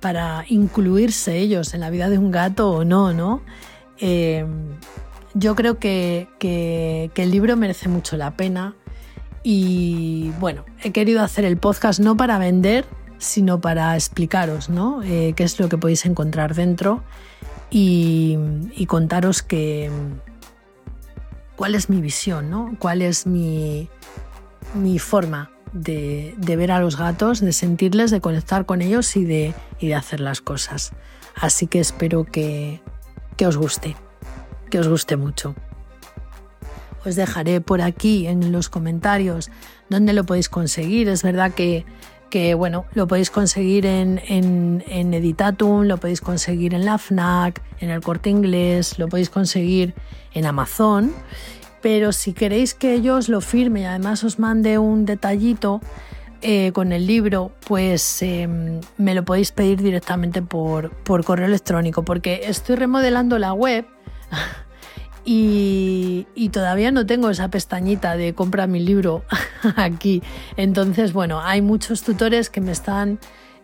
para 0.00 0.44
incluirse 0.48 1.36
ellos 1.36 1.74
en 1.74 1.80
la 1.80 1.90
vida 1.90 2.08
de 2.08 2.18
un 2.18 2.30
gato 2.30 2.70
o 2.70 2.84
no. 2.84 3.12
¿no? 3.12 3.42
Eh, 3.98 4.46
yo 5.34 5.54
creo 5.54 5.78
que, 5.78 6.28
que, 6.38 7.10
el 7.16 7.30
libro 7.30 7.56
merece 7.56 7.88
mucho 7.88 8.16
la 8.16 8.36
pena 8.36 8.74
y 9.48 10.32
bueno, 10.40 10.64
he 10.82 10.90
querido 10.90 11.22
hacer 11.22 11.44
el 11.44 11.56
podcast 11.56 12.00
no 12.00 12.16
para 12.16 12.36
vender, 12.36 12.84
sino 13.18 13.60
para 13.60 13.94
explicaros 13.94 14.68
¿no? 14.68 15.04
Eh, 15.04 15.34
qué 15.36 15.44
es 15.44 15.60
lo 15.60 15.68
que 15.68 15.78
podéis 15.78 16.04
encontrar 16.04 16.56
dentro 16.56 17.04
y, 17.70 18.36
contaros 18.88 19.44
que, 19.44 19.88
cuál 21.54 21.76
es 21.76 21.88
mi 21.88 22.00
visión, 22.00 22.50
¿no? 22.50 22.74
cuál 22.80 23.02
es 23.02 23.28
mi, 23.28 23.88
mi 24.74 24.98
forma 24.98 25.52
de, 25.72 26.34
ver 26.44 26.72
a 26.72 26.80
los 26.80 26.96
gatos, 26.96 27.38
de 27.38 27.52
sentirles, 27.52 28.10
de 28.10 28.20
conectar 28.20 28.66
con 28.66 28.82
ellos 28.82 29.14
y 29.14 29.24
de, 29.24 29.54
y 29.78 29.86
de 29.86 29.94
hacer 29.94 30.18
las 30.18 30.40
cosas. 30.40 30.90
Así 31.36 31.68
que 31.68 31.78
espero 31.78 32.24
que, 32.24 32.80
que 33.36 33.46
os 33.46 33.56
guste, 33.56 33.94
que 34.70 34.80
os 34.80 34.88
guste 34.88 35.16
mucho. 35.16 35.54
Os 37.06 37.16
dejaré 37.16 37.60
por 37.60 37.80
aquí 37.80 38.26
en 38.26 38.52
los 38.52 38.68
comentarios 38.68 39.50
dónde 39.88 40.12
lo 40.12 40.24
podéis 40.24 40.48
conseguir. 40.48 41.08
Es 41.08 41.22
verdad 41.22 41.52
que, 41.52 41.86
que 42.28 42.54
bueno, 42.54 42.84
lo 42.94 43.06
podéis 43.06 43.30
conseguir 43.30 43.86
en, 43.86 44.20
en, 44.26 45.14
Editatum, 45.14 45.84
lo 45.84 45.96
podéis 45.96 46.20
conseguir 46.20 46.74
en 46.74 46.84
la 46.84 46.98
FNAC, 46.98 47.62
en 47.80 47.90
el 47.90 48.00
corte 48.00 48.28
inglés, 48.28 48.98
lo 48.98 49.08
podéis 49.08 49.30
conseguir 49.30 49.94
en 50.34 50.44
Amazon 50.44 51.12
pero 51.86 52.10
si 52.10 52.32
queréis 52.32 52.74
que 52.74 53.00
yo 53.00 53.14
os 53.14 53.28
lo 53.28 53.40
firme 53.40 53.82
y 53.82 53.84
además 53.84 54.24
os 54.24 54.40
mande 54.40 54.76
un 54.76 55.06
detallito 55.06 55.80
eh, 56.42 56.72
con 56.72 56.92
el 56.92 57.06
libro, 57.06 57.52
pues 57.66 58.22
em, 58.22 58.80
me 58.98 59.14
lo 59.14 59.24
podéis 59.24 59.52
pedir 59.52 59.80
directamente 59.80 60.42
por, 60.42 60.90
correo 61.24 61.46
electrónico, 61.46 62.04
porque 62.04 62.40
estoy 62.44 62.74
remodelando 62.74 63.38
la 63.38 63.52
web 63.52 63.86
y, 65.26 66.48
todavía 66.52 66.90
no 66.92 67.04
tengo 67.04 67.28
esa 67.28 67.50
pestañita 67.50 68.16
de 68.16 68.32
compra 68.32 68.66
mi 68.66 68.80
libro 68.80 69.24
aquí. 69.76 70.22
Entonces, 70.56 71.12
bueno, 71.12 71.40
hay 71.42 71.60
muchos 71.60 72.02
tutores 72.02 72.48
que 72.48 72.60
me 72.60 72.72
están 72.72 73.18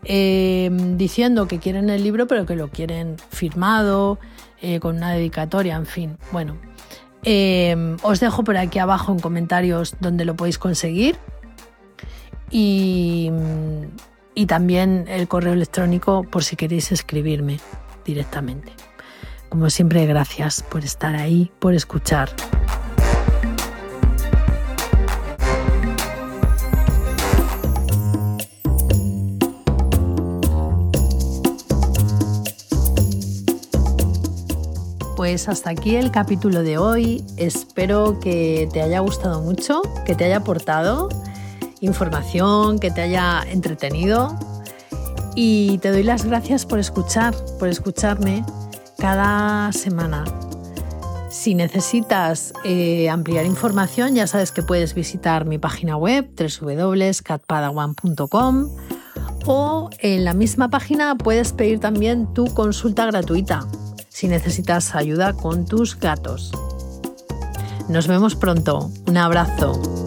em, 0.05 0.99
diciendo 0.99 1.47
que 1.47 1.59
quieren 1.59 1.89
el 1.89 2.03
libro, 2.03 2.27
pero 2.27 2.45
que 2.45 2.57
lo 2.57 2.69
quieren 2.69 3.17
firmado, 3.31 4.19
eh, 4.61 4.81
con 4.81 4.97
una 4.97 5.13
dedicatoria, 5.13 5.77
en 5.77 5.87
fin. 5.87 6.19
Bueno, 6.33 6.59
Em, 7.25 7.97
os 8.03 8.19
dejo 8.19 8.43
por 8.43 8.57
aquí 8.57 8.79
abajo 8.79 9.13
en 9.13 9.21
comentarios 9.21 9.95
donde 10.01 10.25
lo 10.25 10.35
podéis 10.35 10.59
conseguir. 10.59 11.17
Y, 12.51 13.31
y 14.35 14.47
también 14.47 15.07
el 15.09 15.29
correo 15.29 15.53
electrónico 15.53 16.25
por 16.25 16.45
si 16.45 16.57
queréis 16.57 16.93
escribirme 16.93 17.61
directamente. 18.05 18.73
Como 19.53 19.69
siempre, 19.69 20.07
gracias 20.07 20.63
por 20.63 20.83
estar 20.83 21.15
ahí, 21.15 21.53
por 21.59 21.75
escuchar. 21.75 22.31
pues 35.17 35.49
hasta 35.49 35.69
aquí 35.71 35.97
el 35.97 36.11
capítulo 36.11 36.63
de 36.63 36.79
hoy. 36.79 37.23
Espero 37.37 38.19
que 38.21 38.71
te 38.73 38.81
haya 38.81 39.01
gustado 39.01 39.43
mucho, 39.43 39.83
que 40.07 40.15
te 40.15 40.25
haya 40.25 40.39
aportado 40.39 41.11
información, 41.81 42.79
que 42.79 42.91
te 42.91 43.03
haya 43.03 43.43
entretenido. 43.47 44.35
Y 45.35 45.77
te 45.79 45.91
doy 45.91 46.05
las 46.05 46.25
gracias 46.25 46.65
por 46.65 46.79
escuchar, 46.79 47.35
por 47.59 47.69
escucharme 47.69 48.45
cada 49.03 49.71
semana. 49.73 50.25
Si 51.29 51.55
necesitas 51.57 52.55
eh, 52.63 53.11
ampliar 53.11 53.45
información, 53.47 54.15
ya 54.15 54.29
sabes 54.29 54.53
que 54.53 54.63
puedes 54.63 54.95
visitar 54.95 55.45
mi 55.45 55.59
página 55.59 55.97
web 55.97 56.31
www.catpadawan.com 56.39 58.71
o 59.47 59.91
en 59.99 60.25
la 60.25 60.35
misma 60.35 60.69
página 60.69 61.17
puedes 61.17 61.53
pedir 61.53 61.81
también 61.81 62.33
tu 62.33 62.45
consulta 62.55 63.07
gratuita 63.07 63.67
si 64.09 64.29
necesitas 64.29 64.95
ayuda 64.95 65.33
con 65.33 65.67
tus 65.67 65.99
gatos. 65.99 66.53
Nos 67.89 68.07
vemos 68.07 68.37
pronto. 68.37 68.89
Un 69.09 69.17
abrazo. 69.17 70.02